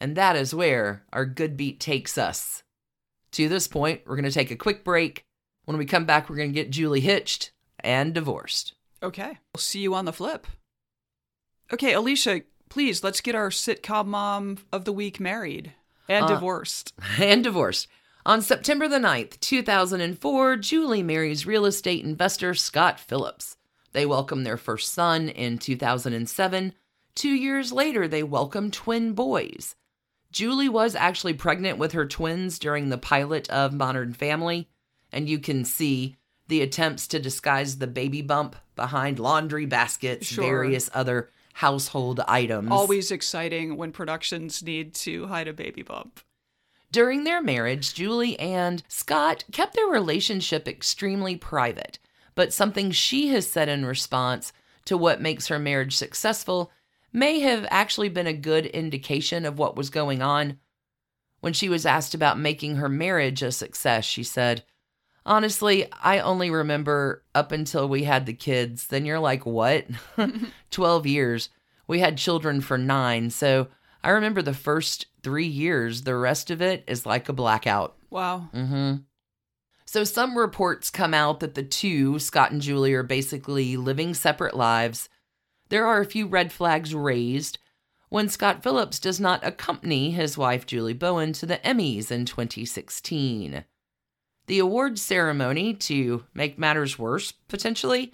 And 0.00 0.16
that 0.16 0.36
is 0.36 0.54
where 0.54 1.04
our 1.12 1.26
good 1.26 1.54
beat 1.54 1.80
takes 1.80 2.16
us. 2.16 2.62
To 3.32 3.46
this 3.46 3.68
point, 3.68 4.00
we're 4.06 4.16
going 4.16 4.24
to 4.24 4.30
take 4.32 4.50
a 4.50 4.56
quick 4.56 4.84
break. 4.84 5.26
When 5.66 5.76
we 5.76 5.84
come 5.84 6.06
back, 6.06 6.30
we're 6.30 6.36
going 6.36 6.48
to 6.48 6.54
get 6.54 6.70
Julie 6.70 7.00
hitched 7.00 7.52
and 7.80 8.14
divorced. 8.14 8.72
Okay. 9.02 9.36
We'll 9.54 9.60
see 9.60 9.80
you 9.80 9.94
on 9.94 10.06
the 10.06 10.14
flip. 10.14 10.46
Okay, 11.74 11.92
Alicia, 11.92 12.40
please, 12.70 13.04
let's 13.04 13.20
get 13.20 13.34
our 13.34 13.50
sitcom 13.50 14.06
mom 14.06 14.56
of 14.72 14.86
the 14.86 14.94
week 14.94 15.20
married 15.20 15.74
and 16.08 16.24
Uh, 16.24 16.28
divorced. 16.28 16.94
and 17.18 17.44
divorced. 17.44 17.86
On 18.24 18.40
September 18.40 18.88
the 18.88 18.96
9th, 18.96 19.38
2004, 19.40 20.56
Julie 20.56 21.02
marries 21.02 21.44
real 21.46 21.66
estate 21.66 22.02
investor 22.02 22.54
Scott 22.54 22.98
Phillips. 22.98 23.57
They 23.92 24.06
welcomed 24.06 24.44
their 24.46 24.56
first 24.56 24.92
son 24.92 25.28
in 25.28 25.58
2007. 25.58 26.72
Two 27.14 27.30
years 27.30 27.72
later, 27.72 28.06
they 28.06 28.22
welcomed 28.22 28.72
twin 28.72 29.12
boys. 29.12 29.74
Julie 30.30 30.68
was 30.68 30.94
actually 30.94 31.34
pregnant 31.34 31.78
with 31.78 31.92
her 31.92 32.06
twins 32.06 32.58
during 32.58 32.90
the 32.90 32.98
pilot 32.98 33.48
of 33.48 33.72
Modern 33.72 34.12
Family, 34.12 34.68
and 35.10 35.28
you 35.28 35.38
can 35.38 35.64
see 35.64 36.16
the 36.48 36.60
attempts 36.62 37.06
to 37.08 37.18
disguise 37.18 37.78
the 37.78 37.86
baby 37.86 38.22
bump 38.22 38.56
behind 38.76 39.18
laundry 39.18 39.66
baskets, 39.66 40.26
Sure. 40.26 40.44
various 40.44 40.90
other 40.94 41.30
household 41.54 42.20
items. 42.28 42.70
Always 42.70 43.10
exciting 43.10 43.76
when 43.76 43.90
productions 43.90 44.62
need 44.62 44.94
to 44.96 45.26
hide 45.26 45.48
a 45.48 45.52
baby 45.52 45.82
bump. 45.82 46.20
During 46.92 47.24
their 47.24 47.42
marriage, 47.42 47.92
Julie 47.94 48.38
and 48.38 48.82
Scott 48.88 49.44
kept 49.52 49.74
their 49.74 49.86
relationship 49.88 50.68
extremely 50.68 51.36
private, 51.36 51.98
but 52.38 52.52
something 52.52 52.92
she 52.92 53.26
has 53.30 53.48
said 53.48 53.68
in 53.68 53.84
response 53.84 54.52
to 54.84 54.96
what 54.96 55.20
makes 55.20 55.48
her 55.48 55.58
marriage 55.58 55.96
successful 55.96 56.70
may 57.12 57.40
have 57.40 57.66
actually 57.68 58.08
been 58.08 58.28
a 58.28 58.32
good 58.32 58.64
indication 58.66 59.44
of 59.44 59.58
what 59.58 59.74
was 59.74 59.90
going 59.90 60.22
on. 60.22 60.56
When 61.40 61.52
she 61.52 61.68
was 61.68 61.84
asked 61.84 62.14
about 62.14 62.38
making 62.38 62.76
her 62.76 62.88
marriage 62.88 63.42
a 63.42 63.50
success, 63.50 64.04
she 64.04 64.22
said, 64.22 64.62
Honestly, 65.26 65.92
I 66.00 66.20
only 66.20 66.48
remember 66.48 67.24
up 67.34 67.50
until 67.50 67.88
we 67.88 68.04
had 68.04 68.24
the 68.24 68.34
kids. 68.34 68.86
Then 68.86 69.04
you're 69.04 69.18
like, 69.18 69.44
what? 69.44 69.86
12 70.70 71.06
years. 71.08 71.48
We 71.88 71.98
had 71.98 72.18
children 72.18 72.60
for 72.60 72.78
nine. 72.78 73.30
So 73.30 73.66
I 74.04 74.10
remember 74.10 74.42
the 74.42 74.54
first 74.54 75.06
three 75.24 75.48
years. 75.48 76.02
The 76.02 76.14
rest 76.14 76.52
of 76.52 76.62
it 76.62 76.84
is 76.86 77.04
like 77.04 77.28
a 77.28 77.32
blackout. 77.32 77.96
Wow. 78.10 78.48
hmm 78.52 78.94
So 79.88 80.04
some 80.04 80.36
reports 80.36 80.90
come 80.90 81.14
out 81.14 81.40
that 81.40 81.54
the 81.54 81.62
two, 81.62 82.18
Scott 82.18 82.50
and 82.50 82.60
Julie, 82.60 82.92
are 82.92 83.02
basically 83.02 83.74
living 83.78 84.12
separate 84.12 84.54
lives. 84.54 85.08
There 85.70 85.86
are 85.86 86.02
a 86.02 86.04
few 86.04 86.26
red 86.26 86.52
flags 86.52 86.94
raised 86.94 87.56
when 88.10 88.28
Scott 88.28 88.62
Phillips 88.62 88.98
does 88.98 89.18
not 89.18 89.42
accompany 89.46 90.10
his 90.10 90.36
wife 90.36 90.66
Julie 90.66 90.92
Bowen 90.92 91.32
to 91.32 91.46
the 91.46 91.56
Emmys 91.64 92.10
in 92.10 92.26
2016. 92.26 93.64
The 94.46 94.58
awards 94.58 95.00
ceremony, 95.00 95.72
to 95.72 96.24
make 96.34 96.58
matters 96.58 96.98
worse, 96.98 97.32
potentially, 97.32 98.12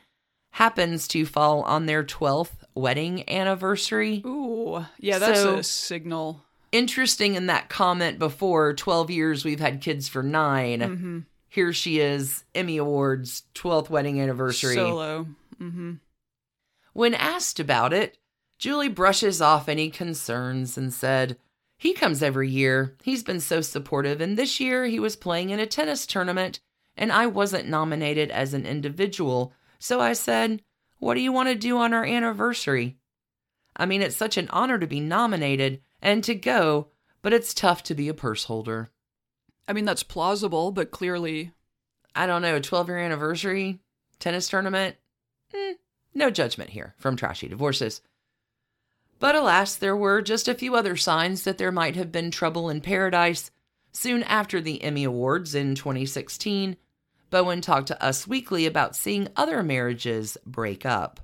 happens 0.52 1.08
to 1.08 1.26
fall 1.26 1.62
on 1.62 1.86
their 1.86 2.04
12th 2.04 2.62
wedding 2.76 3.28
anniversary. 3.28 4.22
Ooh. 4.24 4.86
Yeah, 5.00 5.18
that's 5.18 5.40
So- 5.40 5.56
a 5.56 5.64
signal. 5.64 6.44
Interesting 6.70 7.34
in 7.34 7.46
that 7.46 7.68
comment 7.68 8.20
before 8.20 8.74
12 8.74 9.10
years 9.10 9.44
we've 9.44 9.58
had 9.58 9.80
kids 9.80 10.08
for 10.08 10.22
9 10.22 10.80
hmm 10.80 11.18
here 11.54 11.72
she 11.72 12.00
is, 12.00 12.42
Emmy 12.52 12.78
Awards, 12.78 13.44
12th 13.54 13.88
wedding 13.88 14.20
anniversary. 14.20 14.74
Solo. 14.74 15.28
hmm 15.56 15.92
When 16.92 17.14
asked 17.14 17.60
about 17.60 17.92
it, 17.92 18.18
Julie 18.58 18.88
brushes 18.88 19.40
off 19.40 19.68
any 19.68 19.88
concerns 19.88 20.76
and 20.76 20.92
said, 20.92 21.36
He 21.78 21.92
comes 21.92 22.24
every 22.24 22.50
year. 22.50 22.96
He's 23.04 23.22
been 23.22 23.38
so 23.38 23.60
supportive, 23.60 24.20
and 24.20 24.36
this 24.36 24.58
year 24.58 24.86
he 24.86 24.98
was 24.98 25.14
playing 25.14 25.50
in 25.50 25.60
a 25.60 25.66
tennis 25.66 26.06
tournament, 26.06 26.58
and 26.96 27.12
I 27.12 27.28
wasn't 27.28 27.68
nominated 27.68 28.32
as 28.32 28.52
an 28.52 28.66
individual. 28.66 29.52
So 29.78 30.00
I 30.00 30.14
said, 30.14 30.60
What 30.98 31.14
do 31.14 31.20
you 31.20 31.30
want 31.30 31.50
to 31.50 31.54
do 31.54 31.78
on 31.78 31.94
our 31.94 32.04
anniversary? 32.04 32.96
I 33.76 33.86
mean, 33.86 34.02
it's 34.02 34.16
such 34.16 34.36
an 34.36 34.48
honor 34.48 34.80
to 34.80 34.88
be 34.88 34.98
nominated 34.98 35.82
and 36.02 36.24
to 36.24 36.34
go, 36.34 36.88
but 37.22 37.32
it's 37.32 37.54
tough 37.54 37.84
to 37.84 37.94
be 37.94 38.08
a 38.08 38.14
purse 38.14 38.44
holder. 38.44 38.90
I 39.66 39.72
mean, 39.72 39.84
that's 39.84 40.02
plausible, 40.02 40.72
but 40.72 40.90
clearly, 40.90 41.52
I 42.14 42.26
don't 42.26 42.42
know, 42.42 42.60
12 42.60 42.88
year 42.88 42.98
anniversary, 42.98 43.80
tennis 44.18 44.48
tournament. 44.48 44.96
Hmm, 45.54 45.72
no 46.14 46.30
judgment 46.30 46.70
here 46.70 46.94
from 46.98 47.16
Trashy 47.16 47.48
Divorces. 47.48 48.02
But 49.18 49.34
alas, 49.34 49.76
there 49.76 49.96
were 49.96 50.20
just 50.20 50.48
a 50.48 50.54
few 50.54 50.74
other 50.74 50.96
signs 50.96 51.44
that 51.44 51.58
there 51.58 51.72
might 51.72 51.96
have 51.96 52.12
been 52.12 52.30
trouble 52.30 52.68
in 52.68 52.80
paradise. 52.80 53.50
Soon 53.92 54.22
after 54.24 54.60
the 54.60 54.82
Emmy 54.82 55.04
Awards 55.04 55.54
in 55.54 55.74
2016, 55.74 56.76
Bowen 57.30 57.60
talked 57.60 57.88
to 57.88 58.04
Us 58.04 58.26
Weekly 58.26 58.66
about 58.66 58.96
seeing 58.96 59.28
other 59.34 59.62
marriages 59.62 60.36
break 60.44 60.84
up. 60.84 61.20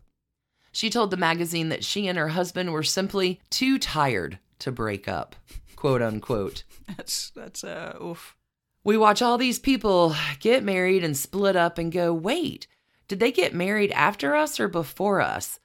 She 0.73 0.89
told 0.89 1.11
the 1.11 1.17
magazine 1.17 1.69
that 1.69 1.85
she 1.85 2.07
and 2.07 2.17
her 2.17 2.29
husband 2.29 2.73
were 2.73 2.83
simply 2.83 3.41
too 3.51 3.79
tired 3.79 4.39
to 4.61 4.73
break 4.73 5.09
up, 5.09 5.37
quote 5.81 6.03
unquote. 6.03 6.65
that's 6.97 7.31
that's 7.31 7.65
uh 7.65 7.97
oof. 8.03 8.37
We 8.85 8.99
watch 8.99 9.23
all 9.23 9.39
these 9.39 9.59
people 9.59 10.15
get 10.39 10.63
married 10.63 11.03
and 11.03 11.17
split 11.17 11.57
up 11.57 11.79
and 11.79 11.91
go, 11.91 12.13
wait, 12.13 12.67
did 13.09 13.19
they 13.19 13.33
get 13.33 13.55
married 13.55 13.91
after 13.93 14.37
us 14.37 14.61
or 14.61 14.69
before 14.69 15.23
us? 15.23 15.59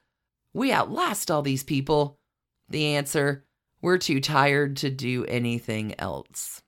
We 0.54 0.72
outlast 0.72 1.30
all 1.30 1.42
these 1.42 1.64
people. 1.64 2.18
The 2.68 2.96
answer, 2.96 3.44
we're 3.82 3.98
too 3.98 4.20
tired 4.20 4.78
to 4.78 4.90
do 4.90 5.24
anything 5.26 5.94
else. 6.00 6.62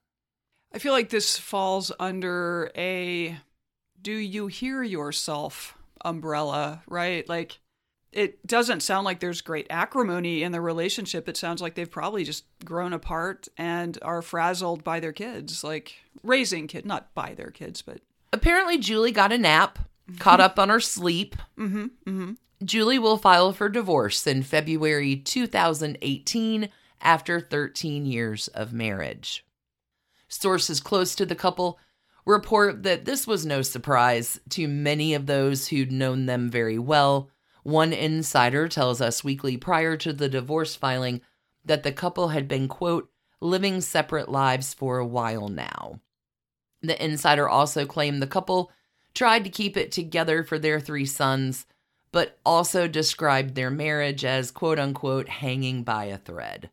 I 0.72 0.78
feel 0.78 0.92
like 0.92 1.08
this 1.08 1.38
falls 1.38 1.90
under 1.98 2.70
a 2.76 3.36
do 4.00 4.12
you 4.12 4.46
hear 4.46 4.82
yourself 4.82 5.74
umbrella, 6.04 6.82
right? 6.86 7.26
Like 7.28 7.60
it 8.12 8.46
doesn't 8.46 8.82
sound 8.82 9.04
like 9.04 9.20
there's 9.20 9.40
great 9.40 9.66
acrimony 9.70 10.42
in 10.42 10.52
the 10.52 10.60
relationship. 10.60 11.28
It 11.28 11.36
sounds 11.36 11.60
like 11.60 11.74
they've 11.74 11.90
probably 11.90 12.24
just 12.24 12.44
grown 12.64 12.92
apart 12.92 13.48
and 13.56 13.98
are 14.02 14.22
frazzled 14.22 14.82
by 14.82 15.00
their 15.00 15.12
kids, 15.12 15.62
like 15.62 15.94
raising 16.22 16.66
kid, 16.66 16.86
not 16.86 17.14
by 17.14 17.34
their 17.34 17.50
kids, 17.50 17.82
but 17.82 18.00
Apparently, 18.32 18.78
Julie 18.78 19.12
got 19.12 19.32
a 19.32 19.38
nap, 19.38 19.78
caught 20.18 20.40
up 20.40 20.58
on 20.58 20.68
her 20.68 20.80
sleep. 20.80 21.36
mm-hmm, 21.58 21.86
mm-hmm. 22.06 22.32
Julie 22.64 22.98
will 22.98 23.16
file 23.16 23.52
for 23.52 23.68
divorce 23.68 24.26
in 24.26 24.42
February 24.42 25.16
2018 25.16 26.68
after 27.00 27.40
13 27.40 28.04
years 28.04 28.48
of 28.48 28.72
marriage. 28.72 29.46
Sources 30.28 30.80
close 30.80 31.14
to 31.14 31.24
the 31.24 31.36
couple 31.36 31.78
report 32.26 32.82
that 32.82 33.04
this 33.04 33.26
was 33.26 33.46
no 33.46 33.62
surprise 33.62 34.40
to 34.50 34.68
many 34.68 35.14
of 35.14 35.26
those 35.26 35.68
who'd 35.68 35.92
known 35.92 36.26
them 36.26 36.50
very 36.50 36.78
well. 36.78 37.30
One 37.68 37.92
insider 37.92 38.66
tells 38.66 39.02
Us 39.02 39.22
Weekly 39.22 39.58
prior 39.58 39.94
to 39.98 40.14
the 40.14 40.30
divorce 40.30 40.74
filing 40.74 41.20
that 41.66 41.82
the 41.82 41.92
couple 41.92 42.28
had 42.28 42.48
been, 42.48 42.66
quote, 42.66 43.10
living 43.42 43.82
separate 43.82 44.30
lives 44.30 44.72
for 44.72 44.96
a 44.96 45.06
while 45.06 45.48
now. 45.48 46.00
The 46.80 47.04
insider 47.04 47.46
also 47.46 47.84
claimed 47.84 48.22
the 48.22 48.26
couple 48.26 48.72
tried 49.12 49.44
to 49.44 49.50
keep 49.50 49.76
it 49.76 49.92
together 49.92 50.42
for 50.42 50.58
their 50.58 50.80
three 50.80 51.04
sons, 51.04 51.66
but 52.10 52.38
also 52.42 52.88
described 52.88 53.54
their 53.54 53.70
marriage 53.70 54.24
as, 54.24 54.50
quote 54.50 54.78
unquote, 54.78 55.28
hanging 55.28 55.82
by 55.82 56.04
a 56.04 56.16
thread. 56.16 56.70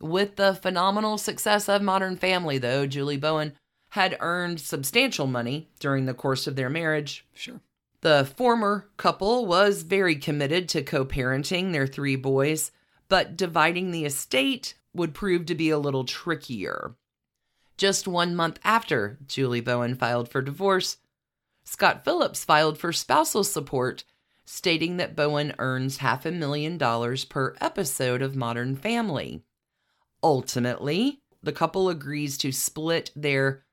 With 0.00 0.34
the 0.34 0.56
phenomenal 0.56 1.18
success 1.18 1.68
of 1.68 1.82
Modern 1.82 2.16
Family, 2.16 2.58
though, 2.58 2.84
Julie 2.84 3.16
Bowen 3.16 3.52
had 3.90 4.16
earned 4.18 4.58
substantial 4.58 5.28
money 5.28 5.68
during 5.78 6.06
the 6.06 6.14
course 6.14 6.48
of 6.48 6.56
their 6.56 6.68
marriage. 6.68 7.24
Sure. 7.32 7.60
The 8.02 8.30
former 8.36 8.88
couple 8.96 9.44
was 9.44 9.82
very 9.82 10.16
committed 10.16 10.68
to 10.70 10.82
co 10.82 11.04
parenting 11.04 11.72
their 11.72 11.86
three 11.86 12.16
boys, 12.16 12.72
but 13.08 13.36
dividing 13.36 13.90
the 13.90 14.06
estate 14.06 14.74
would 14.94 15.14
prove 15.14 15.46
to 15.46 15.54
be 15.54 15.70
a 15.70 15.78
little 15.78 16.04
trickier. 16.04 16.96
Just 17.76 18.08
one 18.08 18.34
month 18.34 18.58
after 18.64 19.18
Julie 19.26 19.60
Bowen 19.60 19.94
filed 19.94 20.28
for 20.28 20.42
divorce, 20.42 20.98
Scott 21.64 22.04
Phillips 22.04 22.44
filed 22.44 22.78
for 22.78 22.92
spousal 22.92 23.44
support, 23.44 24.04
stating 24.44 24.96
that 24.96 25.14
Bowen 25.14 25.54
earns 25.58 25.98
half 25.98 26.24
a 26.26 26.30
million 26.30 26.78
dollars 26.78 27.24
per 27.24 27.54
episode 27.60 28.22
of 28.22 28.34
Modern 28.34 28.76
Family. 28.76 29.44
Ultimately, 30.22 31.20
the 31.42 31.52
couple 31.52 31.88
agrees 31.88 32.36
to 32.38 32.52
split 32.52 33.10
their 33.14 33.64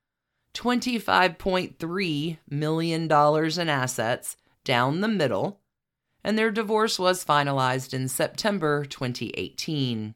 $25.3 0.57 2.37
million 2.49 3.03
in 3.03 3.69
assets 3.69 4.37
down 4.63 5.01
the 5.01 5.07
middle, 5.07 5.59
and 6.23 6.37
their 6.37 6.51
divorce 6.51 6.97
was 6.99 7.23
finalized 7.23 7.93
in 7.93 8.07
September 8.07 8.83
2018. 8.83 10.15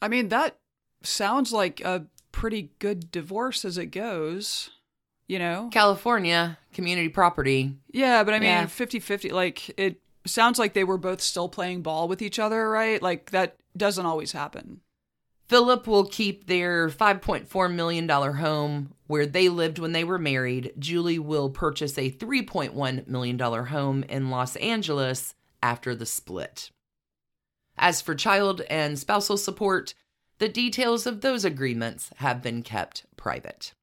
I 0.00 0.08
mean, 0.08 0.28
that 0.28 0.58
sounds 1.02 1.52
like 1.52 1.80
a 1.80 2.06
pretty 2.32 2.72
good 2.80 3.10
divorce 3.10 3.64
as 3.64 3.78
it 3.78 3.86
goes, 3.86 4.70
you 5.28 5.38
know? 5.38 5.70
California, 5.72 6.58
community 6.74 7.08
property. 7.08 7.76
Yeah, 7.92 8.24
but 8.24 8.34
I 8.34 8.40
mean, 8.40 8.48
Yeah. 8.48 8.66
50 8.66 9.00
50, 9.00 9.30
like, 9.30 9.78
it 9.78 10.00
sounds 10.26 10.58
like 10.58 10.74
they 10.74 10.84
were 10.84 10.98
both 10.98 11.20
still 11.20 11.48
playing 11.48 11.82
ball 11.82 12.08
with 12.08 12.20
each 12.20 12.38
other, 12.38 12.68
right? 12.68 13.00
Like, 13.00 13.30
that 13.30 13.56
doesn't 13.76 14.04
always 14.06 14.32
happen. 14.32 14.81
Philip 15.52 15.86
will 15.86 16.06
keep 16.06 16.46
their 16.46 16.88
$5.4 16.88 17.74
million 17.74 18.08
home 18.08 18.94
where 19.06 19.26
they 19.26 19.50
lived 19.50 19.78
when 19.78 19.92
they 19.92 20.02
were 20.02 20.18
married. 20.18 20.72
Julie 20.78 21.18
will 21.18 21.50
purchase 21.50 21.98
a 21.98 22.10
$3.1 22.10 23.06
million 23.06 23.38
home 23.38 24.02
in 24.04 24.30
Los 24.30 24.56
Angeles 24.56 25.34
after 25.62 25.94
the 25.94 26.06
split. 26.06 26.70
As 27.76 28.00
for 28.00 28.14
child 28.14 28.62
and 28.70 28.98
spousal 28.98 29.36
support, 29.36 29.92
the 30.38 30.48
details 30.48 31.06
of 31.06 31.20
those 31.20 31.44
agreements 31.44 32.08
have 32.16 32.40
been 32.40 32.62
kept 32.62 33.04
private. 33.18 33.74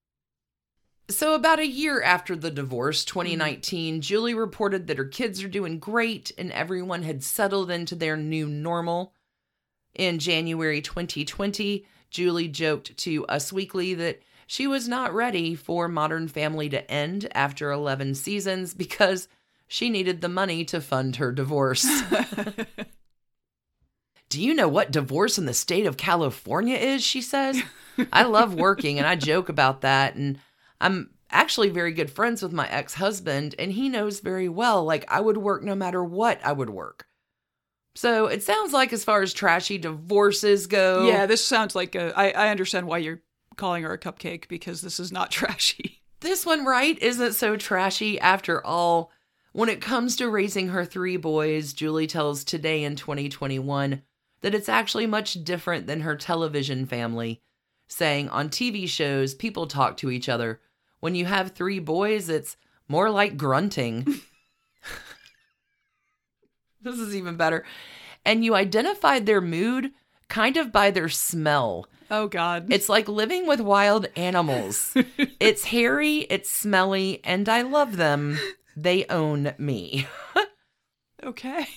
So, 1.07 1.35
about 1.35 1.59
a 1.59 1.67
year 1.67 2.01
after 2.01 2.35
the 2.35 2.49
divorce, 2.49 3.05
2019, 3.05 4.01
Julie 4.01 4.33
reported 4.33 4.87
that 4.87 4.97
her 4.97 5.05
kids 5.05 5.43
are 5.43 5.47
doing 5.47 5.77
great 5.77 6.31
and 6.35 6.51
everyone 6.51 7.03
had 7.03 7.23
settled 7.23 7.69
into 7.69 7.93
their 7.93 8.17
new 8.17 8.47
normal. 8.47 9.13
In 9.95 10.19
January 10.19 10.81
2020, 10.81 11.85
Julie 12.09 12.47
joked 12.47 12.97
to 12.97 13.25
Us 13.27 13.51
Weekly 13.51 13.93
that 13.95 14.21
she 14.47 14.65
was 14.67 14.87
not 14.87 15.13
ready 15.13 15.55
for 15.55 15.87
Modern 15.87 16.27
Family 16.27 16.69
to 16.69 16.89
end 16.89 17.27
after 17.33 17.71
11 17.71 18.15
seasons 18.15 18.73
because 18.73 19.27
she 19.67 19.89
needed 19.89 20.21
the 20.21 20.29
money 20.29 20.65
to 20.65 20.81
fund 20.81 21.17
her 21.17 21.31
divorce. 21.31 21.85
Do 24.29 24.41
you 24.41 24.53
know 24.53 24.67
what 24.67 24.91
divorce 24.91 25.37
in 25.37 25.45
the 25.45 25.53
state 25.53 25.85
of 25.85 25.97
California 25.97 26.77
is? 26.77 27.03
She 27.03 27.21
says. 27.21 27.61
I 28.13 28.23
love 28.23 28.53
working 28.53 28.97
and 28.97 29.07
I 29.07 29.15
joke 29.15 29.49
about 29.49 29.81
that. 29.81 30.15
And 30.15 30.39
I'm 30.79 31.09
actually 31.31 31.69
very 31.69 31.91
good 31.91 32.11
friends 32.11 32.41
with 32.41 32.53
my 32.53 32.67
ex 32.69 32.95
husband, 32.95 33.55
and 33.59 33.71
he 33.71 33.89
knows 33.89 34.19
very 34.19 34.49
well, 34.49 34.83
like, 34.83 35.05
I 35.07 35.19
would 35.19 35.37
work 35.37 35.63
no 35.63 35.75
matter 35.75 36.03
what 36.03 36.39
I 36.43 36.53
would 36.53 36.69
work. 36.69 37.07
So 37.95 38.27
it 38.27 38.43
sounds 38.43 38.71
like, 38.71 38.93
as 38.93 39.03
far 39.03 39.21
as 39.21 39.33
trashy 39.33 39.77
divorces 39.77 40.67
go, 40.67 41.07
Yeah, 41.07 41.25
this 41.25 41.43
sounds 41.43 41.75
like 41.75 41.95
a. 41.95 42.17
I, 42.17 42.29
I 42.31 42.49
understand 42.49 42.87
why 42.87 42.99
you're 42.99 43.21
calling 43.55 43.83
her 43.83 43.93
a 43.93 43.99
cupcake 43.99 44.47
because 44.47 44.81
this 44.81 44.99
is 44.99 45.11
not 45.11 45.31
trashy. 45.31 46.01
this 46.21 46.45
one, 46.45 46.65
right, 46.65 46.97
isn't 47.01 47.33
so 47.33 47.55
trashy 47.57 48.19
after 48.19 48.65
all. 48.65 49.11
When 49.51 49.69
it 49.69 49.81
comes 49.81 50.15
to 50.17 50.29
raising 50.29 50.69
her 50.69 50.85
three 50.85 51.17
boys, 51.17 51.73
Julie 51.73 52.05
tells 52.07 52.43
Today 52.43 52.83
in 52.83 52.95
2021 52.95 54.03
that 54.41 54.53
it's 54.55 54.69
actually 54.69 55.07
much 55.07 55.43
different 55.43 55.87
than 55.87 56.01
her 56.01 56.15
television 56.15 56.85
family, 56.85 57.41
saying 57.87 58.29
on 58.29 58.49
TV 58.49 58.87
shows, 58.87 59.33
people 59.33 59.65
talk 59.65 59.97
to 59.97 60.11
each 60.11 60.29
other. 60.29 60.61
When 60.99 61.15
you 61.15 61.25
have 61.25 61.51
three 61.51 61.79
boys, 61.79 62.29
it's 62.29 62.55
more 62.87 63.09
like 63.09 63.37
grunting. 63.37 64.05
this 66.81 66.99
is 66.99 67.15
even 67.15 67.35
better. 67.35 67.65
And 68.25 68.43
you 68.43 68.55
identified 68.55 69.25
their 69.25 69.41
mood 69.41 69.91
kind 70.27 70.57
of 70.57 70.71
by 70.71 70.91
their 70.91 71.09
smell. 71.09 71.87
Oh, 72.11 72.27
God. 72.27 72.71
It's 72.71 72.89
like 72.89 73.07
living 73.07 73.47
with 73.47 73.59
wild 73.59 74.07
animals. 74.15 74.93
it's 75.39 75.65
hairy, 75.65 76.19
it's 76.29 76.49
smelly, 76.49 77.21
and 77.23 77.47
I 77.47 77.61
love 77.61 77.97
them. 77.97 78.39
They 78.75 79.05
own 79.07 79.53
me. 79.57 80.07
okay. 81.23 81.67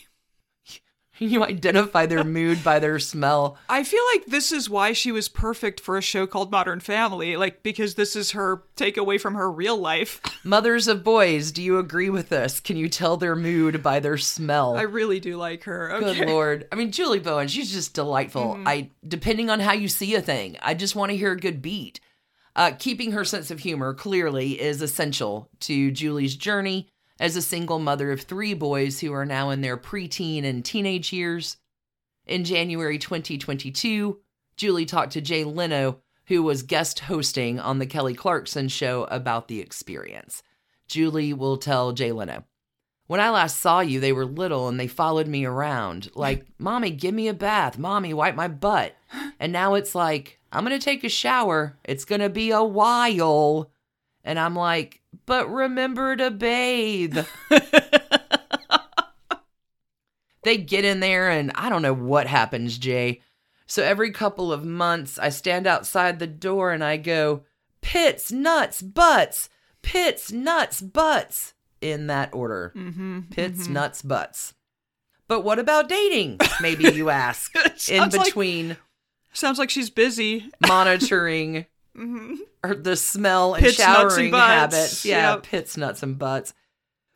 you 1.18 1.44
identify 1.44 2.06
their 2.06 2.24
mood 2.24 2.64
by 2.64 2.78
their 2.78 2.98
smell. 2.98 3.58
I 3.68 3.84
feel 3.84 4.02
like 4.12 4.26
this 4.26 4.50
is 4.52 4.70
why 4.70 4.92
she 4.92 5.12
was 5.12 5.28
perfect 5.28 5.80
for 5.80 5.96
a 5.96 6.02
show 6.02 6.26
called 6.26 6.50
Modern 6.50 6.80
Family, 6.80 7.36
like 7.36 7.62
because 7.62 7.94
this 7.94 8.16
is 8.16 8.32
her 8.32 8.64
takeaway 8.76 9.20
from 9.20 9.34
her 9.34 9.50
real 9.50 9.76
life. 9.76 10.20
Mothers 10.44 10.88
of 10.88 11.04
boys, 11.04 11.52
do 11.52 11.62
you 11.62 11.78
agree 11.78 12.10
with 12.10 12.28
this? 12.28 12.60
Can 12.60 12.76
you 12.76 12.88
tell 12.88 13.16
their 13.16 13.36
mood 13.36 13.82
by 13.82 14.00
their 14.00 14.18
smell? 14.18 14.76
I 14.76 14.82
really 14.82 15.20
do 15.20 15.36
like 15.36 15.64
her. 15.64 15.92
Okay. 15.92 16.18
Good 16.18 16.28
lord. 16.28 16.68
I 16.72 16.76
mean, 16.76 16.92
Julie 16.92 17.20
Bowen, 17.20 17.48
she's 17.48 17.72
just 17.72 17.94
delightful. 17.94 18.58
I 18.66 18.90
depending 19.06 19.50
on 19.50 19.60
how 19.60 19.72
you 19.72 19.88
see 19.88 20.14
a 20.14 20.22
thing, 20.22 20.56
I 20.62 20.74
just 20.74 20.96
want 20.96 21.10
to 21.10 21.16
hear 21.16 21.32
a 21.32 21.36
good 21.36 21.62
beat. 21.62 22.00
Uh, 22.54 22.72
keeping 22.78 23.12
her 23.12 23.24
sense 23.24 23.50
of 23.50 23.60
humor 23.60 23.94
clearly 23.94 24.60
is 24.60 24.82
essential 24.82 25.48
to 25.60 25.90
Julie's 25.90 26.36
journey 26.36 26.88
as 27.22 27.36
a 27.36 27.40
single 27.40 27.78
mother 27.78 28.10
of 28.10 28.20
three 28.20 28.52
boys 28.52 28.98
who 28.98 29.12
are 29.14 29.24
now 29.24 29.50
in 29.50 29.60
their 29.60 29.76
preteen 29.76 30.44
and 30.44 30.64
teenage 30.64 31.12
years. 31.12 31.56
In 32.26 32.42
January 32.42 32.98
2022, 32.98 34.18
Julie 34.56 34.84
talked 34.84 35.12
to 35.12 35.20
Jay 35.20 35.44
Leno, 35.44 36.00
who 36.26 36.42
was 36.42 36.64
guest 36.64 36.98
hosting 36.98 37.60
on 37.60 37.78
the 37.78 37.86
Kelly 37.86 38.14
Clarkson 38.14 38.66
show 38.66 39.04
about 39.04 39.46
the 39.46 39.60
experience. 39.60 40.42
Julie 40.88 41.32
will 41.32 41.58
tell 41.58 41.92
Jay 41.92 42.10
Leno, 42.10 42.42
when 43.06 43.20
I 43.20 43.30
last 43.30 43.60
saw 43.60 43.78
you, 43.78 44.00
they 44.00 44.12
were 44.12 44.26
little 44.26 44.66
and 44.66 44.80
they 44.80 44.88
followed 44.88 45.28
me 45.28 45.44
around. 45.44 46.10
Like, 46.16 46.46
Mommy, 46.58 46.90
give 46.90 47.14
me 47.14 47.28
a 47.28 47.34
bath. 47.34 47.78
Mommy, 47.78 48.12
wipe 48.12 48.34
my 48.34 48.48
butt. 48.48 48.96
And 49.38 49.52
now 49.52 49.74
it's 49.74 49.94
like, 49.94 50.40
I'm 50.50 50.64
going 50.64 50.78
to 50.78 50.84
take 50.84 51.04
a 51.04 51.08
shower. 51.08 51.78
It's 51.84 52.04
going 52.04 52.20
to 52.20 52.28
be 52.28 52.50
a 52.50 52.64
while. 52.64 53.71
And 54.24 54.38
I'm 54.38 54.54
like, 54.54 55.00
but 55.26 55.50
remember 55.50 56.14
to 56.16 56.30
bathe. 56.30 57.18
they 60.44 60.56
get 60.56 60.84
in 60.84 61.00
there 61.00 61.30
and 61.30 61.52
I 61.54 61.68
don't 61.68 61.82
know 61.82 61.94
what 61.94 62.26
happens, 62.26 62.78
Jay. 62.78 63.20
So 63.66 63.82
every 63.82 64.10
couple 64.10 64.52
of 64.52 64.64
months, 64.64 65.18
I 65.18 65.28
stand 65.30 65.66
outside 65.66 66.18
the 66.18 66.26
door 66.26 66.72
and 66.72 66.82
I 66.84 66.96
go, 66.96 67.42
pits, 67.80 68.30
nuts, 68.32 68.82
butts, 68.82 69.48
pits, 69.82 70.30
nuts, 70.32 70.80
butts, 70.80 71.54
in 71.80 72.06
that 72.08 72.32
order. 72.34 72.72
Mm-hmm. 72.76 73.20
Pits, 73.30 73.66
nuts, 73.68 74.02
butts. 74.02 74.54
But 75.26 75.40
what 75.42 75.58
about 75.58 75.88
dating? 75.88 76.38
Maybe 76.60 76.84
you 76.92 77.10
ask. 77.10 77.54
in 77.56 77.72
Sounds 77.76 78.16
like- 78.16 78.26
between 78.26 78.76
Sounds 79.32 79.58
like 79.58 79.70
she's 79.70 79.90
busy. 79.90 80.50
monitoring 80.66 81.66
Mhm. 81.96 82.36
Or 82.64 82.74
the 82.74 82.96
smell 82.96 83.54
and 83.54 83.64
Pits, 83.64 83.78
nuts, 83.78 83.98
and 84.00 84.10
showering 84.12 84.32
habits. 84.32 85.04
Yeah, 85.04 85.34
Yep. 85.34 85.42
pits, 85.44 85.76
nuts, 85.76 86.02
and 86.02 86.18
butts. 86.18 86.54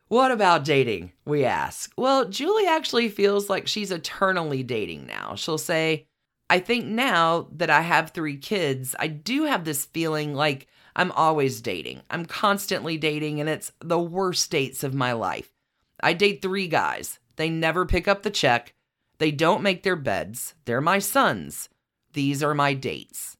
What 0.09 0.31
about 0.31 0.65
dating? 0.65 1.13
We 1.25 1.45
ask. 1.45 1.93
Well, 1.97 2.29
Julie 2.29 2.67
actually 2.67 3.09
feels 3.09 3.51
like 3.51 3.67
she's 3.67 3.91
eternally 3.91 4.63
dating 4.63 5.07
now. 5.07 5.35
She'll 5.35 5.59
say, 5.59 6.07
I 6.49 6.61
think 6.61 6.85
now 6.87 7.49
that 7.53 7.71
I 7.71 7.81
have 7.81 8.11
three 8.11 8.37
kids, 8.37 8.95
I 9.01 9.09
do 9.09 9.45
have 9.45 9.65
this 9.65 9.85
feeling 9.87 10.33
like 10.35 10.69
I'm 10.95 11.11
always 11.13 11.61
dating. 11.61 12.03
I'm 12.09 12.25
constantly 12.25 12.97
dating, 12.99 13.41
and 13.41 13.49
it's 13.49 13.73
the 13.81 13.99
worst 13.99 14.51
dates 14.51 14.85
of 14.85 14.95
my 14.95 15.13
life. 15.13 15.53
I 16.01 16.13
date 16.13 16.41
three 16.41 16.69
guys. 16.69 17.19
They 17.35 17.51
never 17.51 17.85
pick 17.85 18.07
up 18.07 18.23
the 18.23 18.31
check. 18.31 18.75
They 19.19 19.31
don't 19.33 19.63
make 19.63 19.83
their 19.83 19.97
beds. 19.97 20.55
They're 20.67 20.81
my 20.81 21.01
sons. 21.01 21.69
These 22.13 22.43
are 22.43 22.55
my 22.55 22.75
dates. 22.75 23.36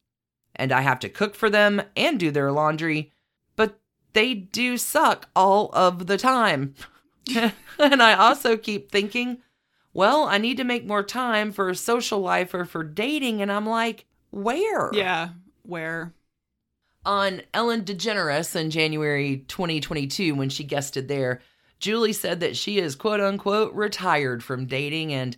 And 0.57 0.73
I 0.73 0.81
have 0.81 0.99
to 1.01 1.09
cook 1.09 1.35
for 1.35 1.49
them 1.51 1.83
and 1.97 2.19
do 2.19 2.31
their 2.31 2.51
laundry, 2.51 3.13
but 3.55 3.79
they 4.13 4.35
do 4.35 4.77
suck 4.77 5.29
all 5.37 5.71
of 5.73 6.07
the 6.07 6.17
time. 6.17 6.75
and 7.79 8.03
I 8.03 8.15
also 8.15 8.57
keep 8.57 8.91
thinking, 8.91 9.39
well, 9.93 10.25
I 10.25 10.39
need 10.39 10.57
to 10.59 10.65
make 10.65 10.87
more 10.87 11.03
time 11.03 11.53
for 11.53 11.69
a 11.69 11.75
social 11.75 12.21
life 12.21 12.53
or 12.55 12.65
for 12.65 12.85
dating. 12.85 13.41
And 13.41 13.51
I'm 13.51 13.67
like, 13.67 14.07
where? 14.31 14.91
Yeah. 14.93 15.31
Where? 15.63 16.13
On 17.05 17.41
Ellen 17.55 17.83
DeGeneres 17.83 18.57
in 18.57 18.71
January 18.71 19.45
2022, 19.49 20.35
when 20.35 20.49
she 20.49 20.65
guested 20.65 21.09
there, 21.09 21.41
Julie 21.79 22.13
said 22.13 22.41
that 22.41 22.57
she 22.57 22.79
is 22.79 22.95
quote 22.95 23.21
unquote 23.21 23.73
retired 23.75 24.43
from 24.43 24.67
dating 24.67 25.13
and 25.13 25.37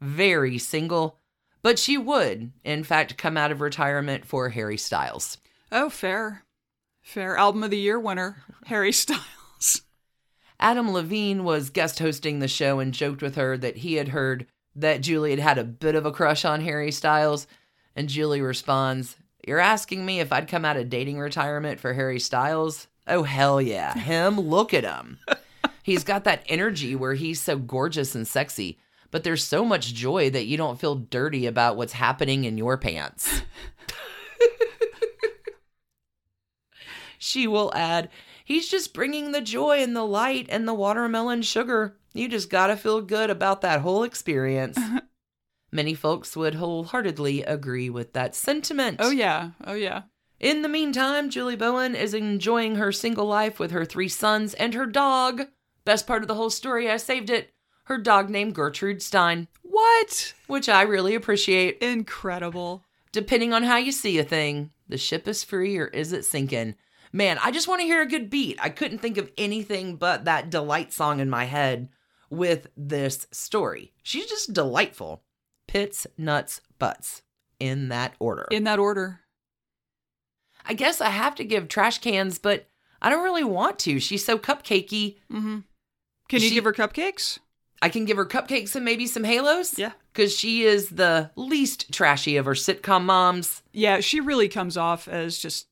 very 0.00 0.58
single, 0.58 1.18
but 1.66 1.80
she 1.80 1.98
would, 1.98 2.52
in 2.62 2.84
fact, 2.84 3.18
come 3.18 3.36
out 3.36 3.50
of 3.50 3.60
retirement 3.60 4.24
for 4.24 4.50
Harry 4.50 4.76
Styles. 4.76 5.36
Oh, 5.72 5.90
fair. 5.90 6.44
Fair. 7.02 7.36
Album 7.36 7.64
of 7.64 7.72
the 7.72 7.76
Year 7.76 7.98
winner, 7.98 8.36
Harry 8.66 8.92
Styles. 8.92 9.82
Adam 10.60 10.92
Levine 10.92 11.42
was 11.42 11.70
guest 11.70 11.98
hosting 11.98 12.38
the 12.38 12.46
show 12.46 12.78
and 12.78 12.94
joked 12.94 13.20
with 13.20 13.34
her 13.34 13.58
that 13.58 13.78
he 13.78 13.94
had 13.94 14.10
heard 14.10 14.46
that 14.76 15.00
Julie 15.00 15.30
had 15.30 15.40
had 15.40 15.58
a 15.58 15.64
bit 15.64 15.96
of 15.96 16.06
a 16.06 16.12
crush 16.12 16.44
on 16.44 16.60
Harry 16.60 16.92
Styles. 16.92 17.48
And 17.96 18.08
Julie 18.08 18.42
responds, 18.42 19.16
You're 19.44 19.58
asking 19.58 20.06
me 20.06 20.20
if 20.20 20.32
I'd 20.32 20.46
come 20.46 20.64
out 20.64 20.76
of 20.76 20.88
dating 20.88 21.18
retirement 21.18 21.80
for 21.80 21.94
Harry 21.94 22.20
Styles? 22.20 22.86
Oh, 23.08 23.24
hell 23.24 23.60
yeah. 23.60 23.92
Him? 23.92 24.38
Look 24.38 24.72
at 24.72 24.84
him. 24.84 25.18
He's 25.82 26.04
got 26.04 26.22
that 26.22 26.44
energy 26.48 26.94
where 26.94 27.14
he's 27.14 27.40
so 27.40 27.58
gorgeous 27.58 28.14
and 28.14 28.26
sexy, 28.26 28.78
but 29.16 29.24
there's 29.24 29.42
so 29.42 29.64
much 29.64 29.94
joy 29.94 30.28
that 30.28 30.44
you 30.44 30.58
don't 30.58 30.78
feel 30.78 30.94
dirty 30.94 31.46
about 31.46 31.78
what's 31.78 31.94
happening 31.94 32.44
in 32.44 32.58
your 32.58 32.76
pants. 32.76 33.40
she 37.18 37.46
will 37.46 37.72
add, 37.74 38.10
He's 38.44 38.68
just 38.68 38.92
bringing 38.92 39.32
the 39.32 39.40
joy 39.40 39.82
and 39.82 39.96
the 39.96 40.04
light 40.04 40.48
and 40.50 40.68
the 40.68 40.74
watermelon 40.74 41.40
sugar. 41.40 41.96
You 42.12 42.28
just 42.28 42.50
gotta 42.50 42.76
feel 42.76 43.00
good 43.00 43.30
about 43.30 43.62
that 43.62 43.80
whole 43.80 44.02
experience. 44.02 44.78
Many 45.72 45.94
folks 45.94 46.36
would 46.36 46.56
wholeheartedly 46.56 47.42
agree 47.42 47.88
with 47.88 48.12
that 48.12 48.34
sentiment. 48.34 48.98
Oh, 49.00 49.08
yeah. 49.08 49.52
Oh, 49.64 49.72
yeah. 49.72 50.02
In 50.38 50.60
the 50.60 50.68
meantime, 50.68 51.30
Julie 51.30 51.56
Bowen 51.56 51.94
is 51.94 52.12
enjoying 52.12 52.76
her 52.76 52.92
single 52.92 53.24
life 53.24 53.58
with 53.58 53.70
her 53.70 53.86
three 53.86 54.10
sons 54.10 54.52
and 54.52 54.74
her 54.74 54.84
dog. 54.84 55.46
Best 55.86 56.06
part 56.06 56.20
of 56.20 56.28
the 56.28 56.34
whole 56.34 56.50
story, 56.50 56.90
I 56.90 56.98
saved 56.98 57.30
it. 57.30 57.54
Her 57.86 57.98
dog 57.98 58.30
named 58.30 58.54
Gertrude 58.54 59.00
Stein, 59.02 59.48
What? 59.62 60.34
which 60.46 60.68
I 60.68 60.82
really 60.82 61.14
appreciate. 61.14 61.78
Incredible. 61.78 62.84
Depending 63.12 63.52
on 63.52 63.62
how 63.62 63.76
you 63.76 63.92
see 63.92 64.18
a 64.18 64.24
thing, 64.24 64.70
the 64.88 64.98
ship 64.98 65.26
is 65.28 65.44
free 65.44 65.76
or 65.78 65.86
is 65.86 66.12
it 66.12 66.24
sinking? 66.24 66.74
Man, 67.12 67.38
I 67.42 67.50
just 67.50 67.68
want 67.68 67.80
to 67.80 67.86
hear 67.86 68.02
a 68.02 68.06
good 68.06 68.28
beat. 68.28 68.58
I 68.60 68.68
couldn't 68.70 68.98
think 68.98 69.16
of 69.16 69.30
anything 69.38 69.96
but 69.96 70.24
that 70.24 70.50
Deee-Lite 70.50 70.92
song 70.92 71.20
in 71.20 71.30
my 71.30 71.44
head 71.44 71.88
with 72.28 72.66
this 72.76 73.26
story. 73.30 73.92
She's 74.02 74.26
just 74.26 74.52
delightful. 74.52 75.22
Pits, 75.68 76.06
nuts, 76.18 76.60
butts. 76.78 77.22
In 77.58 77.88
that 77.88 78.14
order. 78.18 78.46
In 78.50 78.64
that 78.64 78.78
order. 78.78 79.20
I 80.66 80.74
guess 80.74 81.00
I 81.00 81.08
have 81.10 81.34
to 81.36 81.44
give 81.44 81.68
trash 81.68 81.98
cans, 81.98 82.38
but 82.38 82.66
I 83.00 83.08
don't 83.08 83.22
really 83.24 83.44
want 83.44 83.78
to. 83.80 83.98
She's 84.00 84.24
so 84.24 84.36
cupcakey. 84.36 85.18
Mm-hmm. 85.32 85.58
Can 86.28 86.42
you 86.42 86.48
She- 86.48 86.54
give 86.54 86.64
her 86.64 86.72
cupcakes? 86.72 87.38
I 87.82 87.88
can 87.88 88.04
give 88.04 88.16
her 88.16 88.26
cupcakes 88.26 88.74
and 88.74 88.84
maybe 88.84 89.06
some 89.06 89.24
halos. 89.24 89.78
Yeah. 89.78 89.92
Because 90.12 90.34
she 90.34 90.64
is 90.64 90.90
the 90.90 91.30
least 91.36 91.92
trashy 91.92 92.36
of 92.36 92.46
her 92.46 92.52
sitcom 92.52 93.04
moms. 93.04 93.62
Yeah, 93.72 94.00
she 94.00 94.20
really 94.20 94.48
comes 94.48 94.76
off 94.76 95.08
as 95.08 95.38
just 95.38 95.68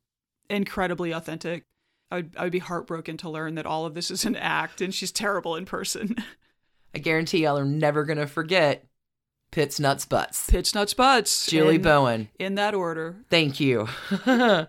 incredibly 0.51 1.13
authentic. 1.13 1.65
I 2.11 2.17
would, 2.17 2.35
I 2.37 2.43
would 2.45 2.53
be 2.53 2.59
heartbroken 2.59 3.17
to 3.19 3.31
learn 3.31 3.55
that 3.55 3.67
all 3.67 3.87
of 3.87 3.95
this 3.95 4.11
is 4.11 4.25
an 4.25 4.37
act 4.37 4.81
and 4.81 4.95
she's 4.95 5.11
terrible 5.11 5.57
in 5.57 5.65
person. 5.65 6.17
I 6.95 6.99
guarantee 6.99 7.43
y'all 7.43 7.59
are 7.59 7.65
never 7.65 8.05
going 8.05 8.19
to 8.19 8.27
forget 8.27 8.85
Pits, 9.51 9.81
Nuts, 9.81 10.05
Butts. 10.05 10.51
Pitch 10.51 10.75
nuts 10.75 10.95
butts. 10.95 11.47
Julie 11.47 11.77
in, 11.77 11.83
Bowen. 11.83 12.29
In 12.39 12.55
that 12.57 12.75
order. 12.75 13.17
Thank 13.31 13.61
you 13.61 13.87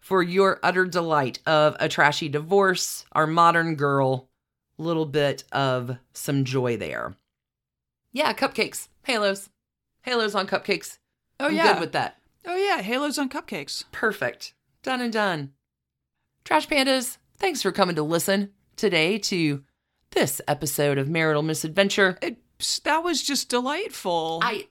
for 0.00 0.22
your 0.22 0.60
utter 0.62 0.86
delight 0.86 1.38
of 1.46 1.74
a 1.80 1.88
trashy 1.88 2.28
divorce, 2.28 3.06
our 3.12 3.26
modern 3.26 3.76
girl, 3.76 4.28
little 4.78 5.06
bit 5.06 5.44
of 5.52 5.96
some 6.12 6.44
joy 6.44 6.76
there. 6.76 7.14
Yeah, 8.12 8.32
cupcakes, 8.32 8.88
halos, 9.04 9.50
halos 10.02 10.34
on 10.34 10.46
cupcakes. 10.46 10.98
Oh, 11.38 11.46
I'm 11.46 11.54
yeah. 11.54 11.72
good 11.74 11.80
with 11.80 11.92
that. 11.92 12.18
Oh, 12.46 12.56
yeah. 12.56 12.80
Halos 12.80 13.18
on 13.18 13.28
cupcakes. 13.28 13.84
Perfect. 13.92 14.54
Done 14.82 15.00
and 15.00 15.12
done. 15.12 15.52
Trash 16.44 16.68
Pandas, 16.68 17.18
thanks 17.36 17.60
for 17.60 17.72
coming 17.72 17.96
to 17.96 18.02
listen 18.02 18.52
today 18.76 19.18
to 19.18 19.64
this 20.12 20.40
episode 20.46 20.96
of 20.96 21.08
Marital 21.08 21.42
Misadventure. 21.42 22.16
It, 22.22 22.38
that 22.84 23.02
was 23.02 23.22
just 23.22 23.48
delightful. 23.48 24.38
I, 24.42 24.68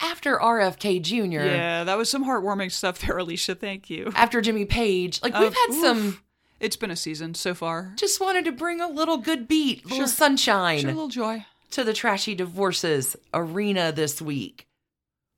after 0.00 0.36
RFK 0.36 1.00
Jr., 1.00 1.46
yeah, 1.46 1.84
that 1.84 1.96
was 1.96 2.10
some 2.10 2.24
heartwarming 2.24 2.72
stuff 2.72 2.98
there, 2.98 3.18
Alicia. 3.18 3.54
Thank 3.54 3.88
you. 3.88 4.10
after 4.16 4.40
Jimmy 4.40 4.64
Page, 4.64 5.22
like 5.22 5.34
Uh, 5.34 5.40
we've 5.42 5.54
had 5.54 5.80
some. 5.80 6.18
It's 6.62 6.76
been 6.76 6.92
a 6.92 6.96
season 6.96 7.34
so 7.34 7.54
far. 7.54 7.92
Just 7.96 8.20
wanted 8.20 8.44
to 8.44 8.52
bring 8.52 8.80
a 8.80 8.88
little 8.88 9.16
good 9.16 9.48
beat, 9.48 9.82
little 9.84 9.98
Sure. 9.98 10.06
sunshine 10.06 10.78
Sure, 10.78 10.90
a 10.90 10.94
little 10.94 11.08
joy. 11.08 11.44
to 11.72 11.82
the 11.82 11.92
trashy 11.92 12.36
divorces 12.36 13.16
arena 13.34 13.90
this 13.90 14.22
week. 14.22 14.68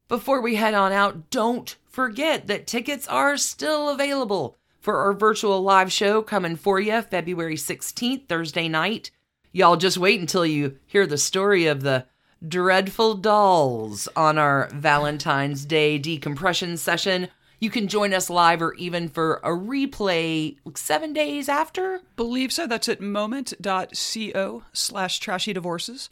Before 0.06 0.42
we 0.42 0.56
head 0.56 0.74
on 0.74 0.92
out, 0.92 1.30
don't 1.30 1.76
forget 1.88 2.46
that 2.48 2.66
tickets 2.66 3.08
are 3.08 3.38
still 3.38 3.88
available 3.88 4.58
for 4.80 4.98
our 4.98 5.14
virtual 5.14 5.62
live 5.62 5.90
show 5.90 6.20
coming 6.20 6.56
for 6.56 6.78
you 6.78 7.00
February 7.00 7.56
16th, 7.56 8.28
Thursday 8.28 8.68
night. 8.68 9.10
Y'all 9.50 9.76
just 9.78 9.96
wait 9.96 10.20
until 10.20 10.44
you 10.44 10.76
hear 10.84 11.06
the 11.06 11.16
story 11.16 11.64
of 11.64 11.80
the 11.82 12.04
dreadful 12.46 13.14
dolls 13.14 14.08
on 14.14 14.36
our 14.36 14.68
Valentine's 14.74 15.64
Day 15.64 15.96
decompression 15.96 16.76
session. 16.76 17.28
You 17.64 17.70
can 17.70 17.88
join 17.88 18.12
us 18.12 18.28
live 18.28 18.60
or 18.60 18.74
even 18.74 19.08
for 19.08 19.36
a 19.36 19.48
replay 19.48 20.58
seven 20.76 21.14
days 21.14 21.48
after. 21.48 22.02
Believe 22.14 22.52
so. 22.52 22.66
That's 22.66 22.90
at 22.90 23.00
moment.co 23.00 24.62
slash 24.74 25.18
trashy 25.18 25.54
divorces. 25.54 26.10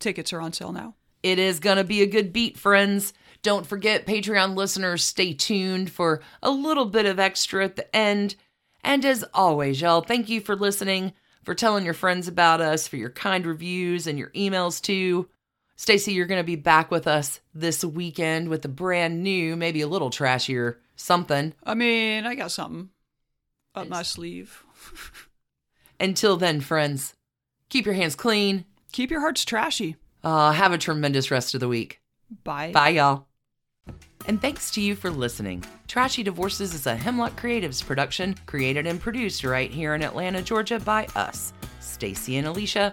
Tickets 0.00 0.32
are 0.32 0.40
on 0.40 0.52
sale 0.52 0.72
now. 0.72 0.96
It 1.22 1.38
is 1.38 1.60
going 1.60 1.76
to 1.76 1.84
be 1.84 2.02
a 2.02 2.06
good 2.06 2.32
beat, 2.32 2.58
friends. 2.58 3.12
Don't 3.42 3.64
forget, 3.64 4.06
Patreon 4.06 4.56
listeners, 4.56 5.04
stay 5.04 5.34
tuned 5.34 5.92
for 5.92 6.20
a 6.42 6.50
little 6.50 6.86
bit 6.86 7.06
of 7.06 7.20
extra 7.20 7.64
at 7.64 7.76
the 7.76 7.94
end. 7.94 8.34
And 8.82 9.04
as 9.04 9.24
always, 9.32 9.80
y'all, 9.80 10.00
thank 10.00 10.28
you 10.28 10.40
for 10.40 10.56
listening, 10.56 11.12
for 11.44 11.54
telling 11.54 11.84
your 11.84 11.94
friends 11.94 12.26
about 12.26 12.60
us, 12.60 12.88
for 12.88 12.96
your 12.96 13.10
kind 13.10 13.46
reviews 13.46 14.08
and 14.08 14.18
your 14.18 14.30
emails 14.30 14.82
too. 14.82 15.28
Stacy, 15.76 16.12
you're 16.12 16.26
going 16.26 16.40
to 16.40 16.44
be 16.44 16.56
back 16.56 16.90
with 16.90 17.06
us 17.06 17.38
this 17.54 17.84
weekend 17.84 18.48
with 18.48 18.64
a 18.64 18.68
brand 18.68 19.22
new, 19.22 19.54
maybe 19.54 19.80
a 19.80 19.86
little 19.86 20.10
trashier 20.10 20.78
something. 20.98 21.54
I 21.64 21.74
mean, 21.74 22.26
I 22.26 22.34
got 22.34 22.50
something 22.50 22.90
up 23.74 23.88
my 23.88 24.02
sleeve. 24.02 24.64
Until 26.00 26.36
then, 26.36 26.60
friends, 26.60 27.14
keep 27.68 27.86
your 27.86 27.94
hands 27.94 28.14
clean. 28.14 28.64
Keep 28.92 29.10
your 29.10 29.20
hearts 29.20 29.44
trashy. 29.44 29.96
Uh, 30.22 30.52
have 30.52 30.72
a 30.72 30.78
tremendous 30.78 31.30
rest 31.30 31.54
of 31.54 31.60
the 31.60 31.68
week. 31.68 32.00
Bye. 32.44 32.72
Bye, 32.72 32.90
y'all. 32.90 33.26
And 34.26 34.40
thanks 34.40 34.70
to 34.72 34.80
you 34.80 34.94
for 34.94 35.10
listening. 35.10 35.64
Trashy 35.86 36.22
Divorces 36.22 36.74
is 36.74 36.86
a 36.86 36.94
Hemlock 36.94 37.40
Creatives 37.40 37.84
production, 37.84 38.34
created 38.46 38.86
and 38.86 39.00
produced 39.00 39.44
right 39.44 39.70
here 39.70 39.94
in 39.94 40.02
Atlanta, 40.02 40.42
Georgia 40.42 40.78
by 40.78 41.06
us, 41.16 41.52
Stacy 41.80 42.36
and 42.36 42.46
Alicia, 42.46 42.92